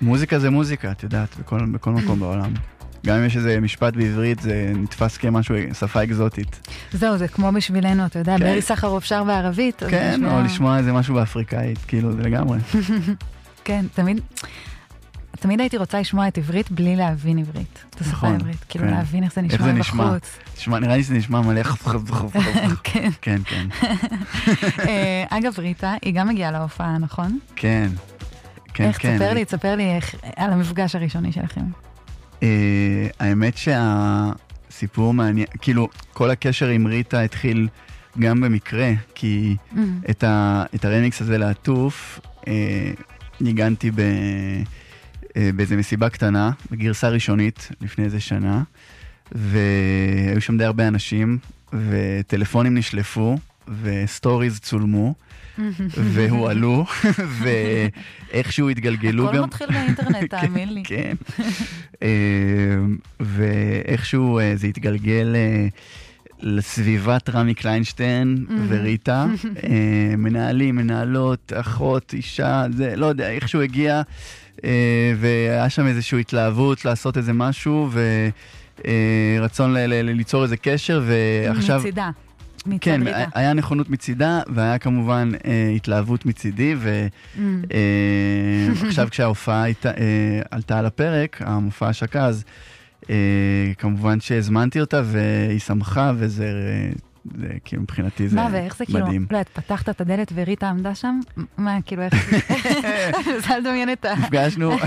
מוזיקה 0.00 0.38
זה 0.38 0.50
מוזיקה, 0.50 0.90
את 0.90 1.02
יודעת, 1.02 1.36
בכל, 1.40 1.66
בכל 1.72 1.90
מקום 1.90 2.20
בעולם. 2.22 2.52
גם 3.06 3.16
אם 3.16 3.24
יש 3.24 3.36
איזה 3.36 3.60
משפט 3.60 3.96
בעברית, 3.96 4.40
זה 4.40 4.72
נתפס 4.76 5.16
כמשהו, 5.16 5.54
שפה 5.78 6.04
אקזוטית. 6.04 6.68
זהו, 6.92 7.18
זה 7.18 7.28
כמו 7.28 7.52
בשבילנו, 7.52 8.06
אתה 8.06 8.18
יודע, 8.18 8.38
כן. 8.38 8.44
ברי 8.44 8.62
סחרוף 8.62 9.04
שר 9.04 9.24
בערבית. 9.24 9.82
כן, 9.90 10.20
או 10.24 10.42
לשמוע 10.42 10.78
איזה 10.78 10.92
משהו 10.92 11.14
באפריקאית, 11.14 11.78
כאילו, 11.78 12.12
זה 12.12 12.22
לגמרי. 12.22 12.58
כן, 13.64 13.84
תמיד, 13.94 14.20
תמיד 15.48 15.60
הייתי 15.60 15.76
רוצה 15.76 16.00
לשמוע 16.00 16.28
את 16.28 16.38
עברית 16.38 16.70
בלי 16.70 16.96
להבין 16.96 17.38
עברית. 17.38 17.84
את 17.90 18.00
השפה 18.00 18.12
נכון, 18.12 18.32
העברית, 18.32 18.64
כאילו 18.68 18.84
כן. 18.84 18.90
להבין 18.90 19.24
איך 19.24 19.34
זה 19.34 19.40
איך 19.40 19.52
נשמע 19.54 19.66
זה 19.66 19.72
נשמע? 19.72 20.04
בחוץ. 20.06 20.38
תשמע, 20.54 20.78
נראה 20.78 20.96
לי 20.96 21.02
שזה 21.02 21.14
נשמע 21.14 21.40
מלא. 21.40 21.62
כן. 22.84 23.10
כן, 23.22 23.40
כן. 23.44 23.66
אה, 24.88 25.24
אגב, 25.28 25.58
ריטה, 25.58 25.94
היא 26.02 26.14
גם 26.14 26.28
מגיעה 26.28 26.50
להופעה, 26.50 26.98
נכון? 26.98 27.38
כן. 27.56 27.88
כן, 28.74 28.84
איך, 28.84 29.02
כן. 29.02 29.14
תספר 29.18 29.34
לי, 29.34 29.44
תספר 29.44 29.76
לי 29.76 29.96
איך, 29.96 30.14
על 30.36 30.52
המפגש 30.52 30.94
הראשוני 30.94 31.32
שלכם. 31.32 31.64
אה, 32.42 33.06
האמת 33.20 33.54
שהסיפור 33.56 35.14
מעניין, 35.14 35.46
כאילו, 35.60 35.88
כל 36.12 36.30
הקשר 36.30 36.66
עם 36.66 36.86
ריטה 36.86 37.20
התחיל 37.20 37.68
גם 38.18 38.40
במקרה, 38.40 38.92
כי 39.14 39.56
Mm. 39.72 39.78
את, 40.10 40.84
הרמיקס 40.84 41.20
הזה 41.22 41.38
לעטוף, 41.38 42.20
אה, 42.48 42.90
ניגנתי 43.40 43.90
ב, 43.90 44.00
באיזה 45.56 45.76
מסיבה 45.76 46.08
קטנה, 46.08 46.50
בגרסה 46.70 47.08
ראשונית, 47.08 47.68
לפני 47.80 48.04
איזה 48.04 48.20
שנה, 48.20 48.62
והיו 49.32 50.40
שם 50.40 50.58
די 50.58 50.64
הרבה 50.64 50.88
אנשים, 50.88 51.38
וטלפונים 51.72 52.74
נשלפו, 52.74 53.38
וסטוריז 53.82 54.60
צולמו. 54.60 55.14
והועלו, 56.14 56.84
ואיכשהו 58.32 58.68
התגלגלו 58.68 59.28
הכל 59.28 59.36
גם... 59.36 59.44
מתחיל 59.44 59.66
באינטרנט, 59.66 60.30
תאמין 60.40 60.74
לי. 60.74 60.82
כן. 60.84 61.16
אה, 62.02 62.08
ואיכשהו 63.20 64.38
אה, 64.38 64.52
זה 64.56 64.66
התגלגל 64.66 65.34
אה, 65.34 65.66
לסביבת 66.40 67.30
רמי 67.30 67.54
קליינשטיין. 67.54 68.46
וריטה, 68.68 69.26
אה, 69.64 70.16
מנהלים, 70.18 70.76
מנהלות, 70.76 71.52
אחות, 71.56 72.12
אישה, 72.12 72.64
זה, 72.76 72.96
לא 72.96 73.06
יודע, 73.06 73.30
איכשהו 73.30 73.60
הגיע, 73.60 73.94
אה, 73.96 74.02
והיה 75.16 75.70
שם 75.70 75.86
איזושהי 75.86 76.20
התלהבות 76.20 76.84
לעשות 76.84 77.16
איזה 77.16 77.32
משהו, 77.32 77.90
ורצון 79.38 79.74
ליצור 79.76 80.42
איזה 80.42 80.56
קשר, 80.56 81.02
ועכשיו... 81.06 81.80
מצידה. 81.80 82.10
מצד 82.66 82.84
כן, 82.84 83.02
ריטה. 83.04 83.24
היה 83.34 83.52
נכונות 83.52 83.90
מצידה, 83.90 84.40
והיה 84.54 84.78
כמובן 84.78 85.30
אה, 85.46 85.72
התלהבות 85.76 86.26
מצידי, 86.26 86.74
Mm. 86.78 87.40
ועכשיו 88.84 89.08
כשההופעה 89.10 89.62
הייתה, 89.62 89.90
אה, 89.90 90.40
עלתה 90.50 90.78
על 90.78 90.86
הפרק, 90.86 91.42
המופע 91.44 91.88
השקה, 91.88 92.24
אז 92.24 92.44
אה, 93.10 93.14
כמובן 93.78 94.20
שהזמנתי 94.20 94.80
אותה, 94.80 95.02
והיא 95.04 95.60
שמחה, 95.60 96.12
וזה 96.16 96.44
אה, 96.44 96.90
זה, 97.38 97.48
כאילו 97.64 97.82
מבחינתי 97.82 98.28
זה 98.28 98.36
מה, 98.36 98.48
ואיך 98.52 98.76
זה 98.76 98.86
כאילו, 98.86 99.06
מדהים. 99.06 99.26
לא 99.30 99.36
יודעת, 99.36 99.48
פתחת 99.48 99.88
את 99.88 100.00
הדלת 100.00 100.32
וריטה 100.34 100.68
עמדה 100.68 100.94
שם? 100.94 101.20
מה, 101.58 101.78
כאילו, 101.86 102.02
איך... 102.02 102.14
אני 103.14 103.32
מנסה 103.32 103.58
לדמיין 103.58 103.92
את 103.92 104.04
ה... 104.04 104.14
נפגשנו, 104.14 104.72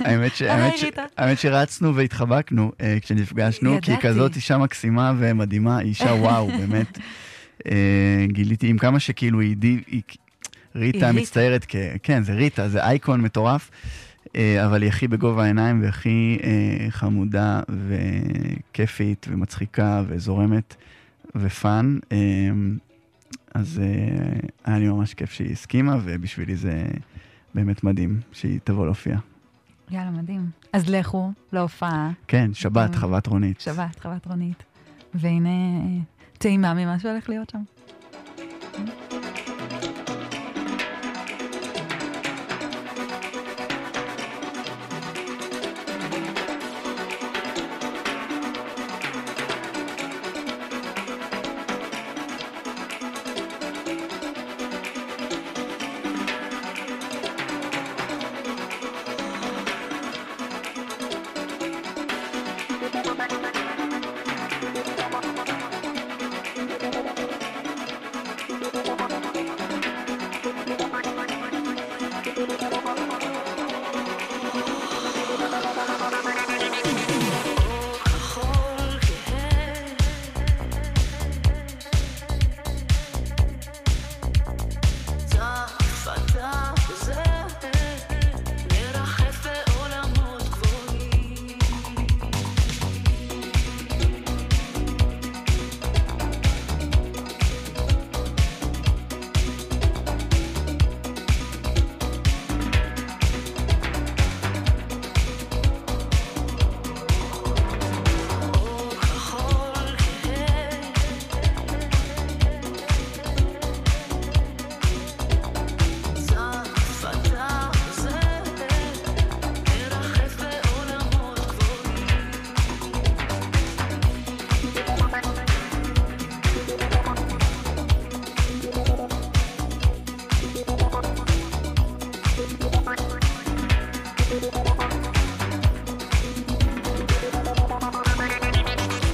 האמת, 0.00 0.32
היי, 0.40 0.90
האמת, 1.18 1.38
שרצנו 1.38 1.94
והתחבקנו 1.94 2.72
uh, 2.78 3.00
כשנפגשנו, 3.00 3.78
כי 3.82 3.92
היא. 3.92 3.98
כזאת 4.00 4.36
אישה 4.36 4.58
מקסימה 4.58 5.12
ומדהימה, 5.18 5.80
אישה 5.80 6.10
וואו, 6.20 6.48
באמת. 6.48 6.98
Uh, 7.58 7.68
גיליתי, 8.26 8.68
עם 8.68 8.78
כמה 8.78 9.00
שכאילו 9.00 9.40
היא, 9.40 9.56
ריטה. 10.76 11.12
מצטיירת 11.12 11.64
כ... 11.68 11.76
כן, 12.02 12.22
זה 12.22 12.32
ריטה, 12.32 12.68
זה 12.68 12.84
אייקון 12.84 13.20
מטורף, 13.20 13.70
uh, 14.26 14.30
אבל 14.64 14.82
היא 14.82 14.88
הכי 14.88 15.08
בגובה 15.08 15.44
העיניים 15.44 15.82
והכי 15.82 16.38
חמודה 16.90 17.60
וכיפית 17.68 19.26
ומצחיקה 19.30 20.02
וזורמת 20.08 20.74
ופאן. 21.34 21.98
Uh, 22.04 22.14
אז 23.54 23.80
uh, 23.82 24.48
היה 24.64 24.78
לי 24.78 24.88
ממש 24.88 25.14
כיף 25.14 25.32
שהיא 25.32 25.52
הסכימה, 25.52 25.96
ובשבילי 26.04 26.56
זה 26.56 26.84
באמת 27.54 27.84
מדהים 27.84 28.20
שהיא 28.32 28.60
תבוא 28.64 28.86
להופיע. 28.86 29.18
יאללה, 29.90 30.10
מדהים. 30.10 30.50
אז 30.72 30.88
לכו 30.88 31.32
להופעה. 31.52 32.10
כן, 32.28 32.54
שבת. 32.54 32.94
חוות 32.94 33.26
רונית. 33.26 33.60
שבת, 33.60 34.00
חוות 34.00 34.26
רונית. 34.26 34.62
והנה 35.14 35.48
אה, 35.48 35.98
טעימה 36.38 36.74
ממה 36.74 36.98
שהולך 36.98 37.28
להיות 37.28 37.50
שם. 37.50 37.62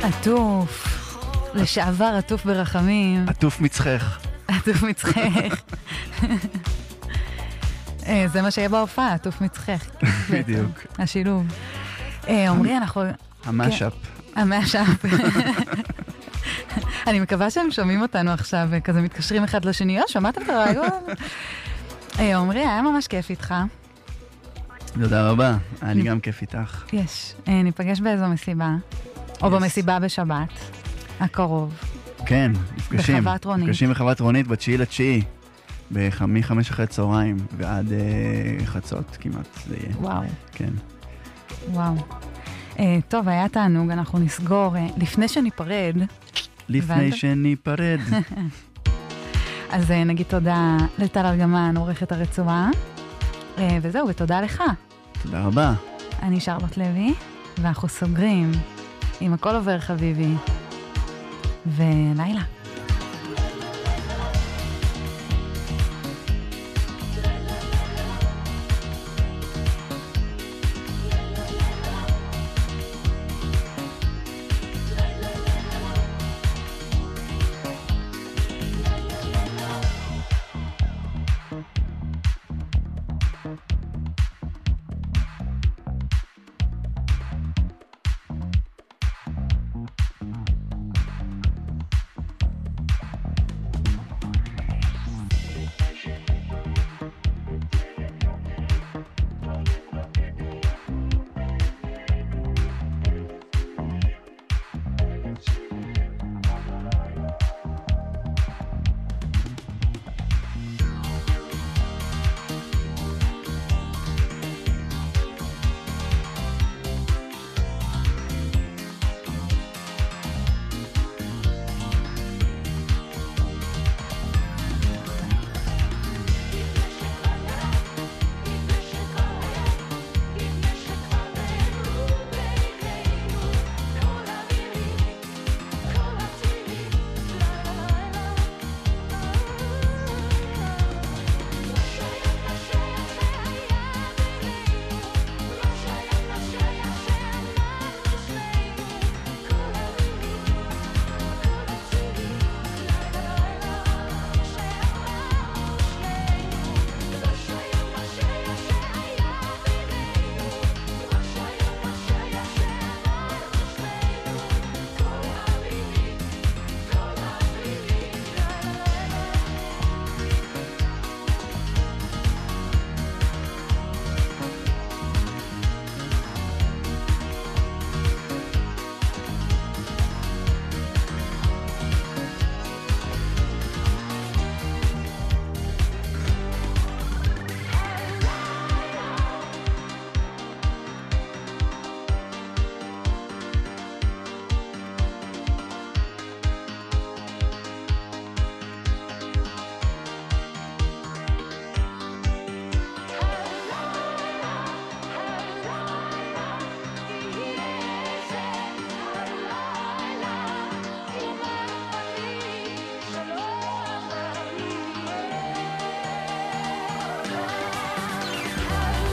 עטוף, 0.03 0.99
לשעבר 1.55 2.15
עטוף 2.19 2.45
ברחמים. 2.45 3.29
עטוף 3.29 3.61
מצחך. 3.61 4.19
עטוף 4.49 4.83
מצחך. 4.83 5.63
אה, 8.07 8.27
זה 8.33 8.43
מה 8.43 8.51
שיהיה 8.51 8.69
בהופעה, 8.69 9.15
עטוף 9.15 9.41
מצחך. 9.41 9.85
בדיוק. 10.33 10.87
השילוב. 10.99 11.47
אה, 12.29 12.51
עמרי, 12.51 12.77
אנחנו... 12.77 13.03
המשאפ. 13.45 13.93
כן, 14.35 14.41
המשאפ. 14.41 15.05
אני 17.07 17.21
מקווה 17.21 17.51
שהם 17.51 17.71
שומעים 17.71 18.03
אותנו 18.03 18.31
עכשיו, 18.31 18.69
וכזה 18.71 19.03
מתקשרים 19.03 19.45
אחד 19.45 19.65
לשני, 19.65 19.99
אה, 19.99 20.05
שמעתם 20.07 20.43
את 20.43 20.49
הרעיון? 20.49 20.89
אה, 22.19 22.37
עמרי, 22.39 22.61
היה 22.61 22.83
ממש 22.83 23.07
כיף 23.07 23.31
איתך. 23.31 23.55
תודה 25.03 25.31
רבה, 25.31 25.57
היה 25.81 25.95
לי 25.95 26.03
גם 26.03 26.21
כיף 26.21 26.43
איתך. 26.43 26.85
יש. 26.93 27.35
אה, 27.49 27.63
ניפגש 27.63 28.01
באיזו 28.01 28.29
מסיבה. 28.29 28.77
או 29.43 29.51
במסיבה 29.51 29.99
בשבת. 29.99 30.49
הקרוב. 31.21 31.75
כן, 32.27 32.53
נפגשים. 32.77 33.25
בחוות 33.25 33.45
רונית. 33.45 33.69
נפגשים 33.69 33.91
בחוות 33.91 34.21
רונית 34.21 34.47
בתשיעי 34.49 34.77
לתשיעי. 34.79 35.23
מחמש 36.27 36.71
אחרי 36.71 36.87
צהריים 36.87 37.37
ועד 37.57 37.93
אה, 37.93 38.67
חצות 38.67 39.17
כמעט 39.21 39.49
זה 39.67 39.77
יהיה. 39.77 39.97
וואו. 39.97 40.23
כן. 40.53 40.71
וואו. 41.73 41.95
אה, 42.79 42.99
טוב, 43.09 43.29
היה 43.29 43.49
תענוג, 43.49 43.91
אנחנו 43.91 44.19
נסגור. 44.19 44.77
אה, 44.77 44.87
לפני 44.97 45.29
שניפרד, 45.29 45.97
לפני? 46.69 47.13
שניפרד. 47.13 48.01
אז 49.71 49.91
אה, 49.91 50.05
נגיד 50.05 50.27
תודה 50.27 50.77
לטל 50.99 51.27
ארגמן, 51.27 51.75
עורכת 51.77 52.13
הרצועה. 52.13 52.71
אה, 53.59 53.79
וזהו, 53.83 54.09
ותודה 54.09 54.41
לך. 54.41 54.63
תודה 55.23 55.41
רבה. 55.45 55.73
אני 56.23 56.41
שרלוט 56.41 56.77
לוי, 56.77 57.15
ואנחנו 57.63 57.89
סוגרים 57.89 58.53
עם 59.21 59.33
הכל 59.33 59.55
עובר 59.55 59.79
חביבי. 59.79 60.35
ולילה. 61.67 62.58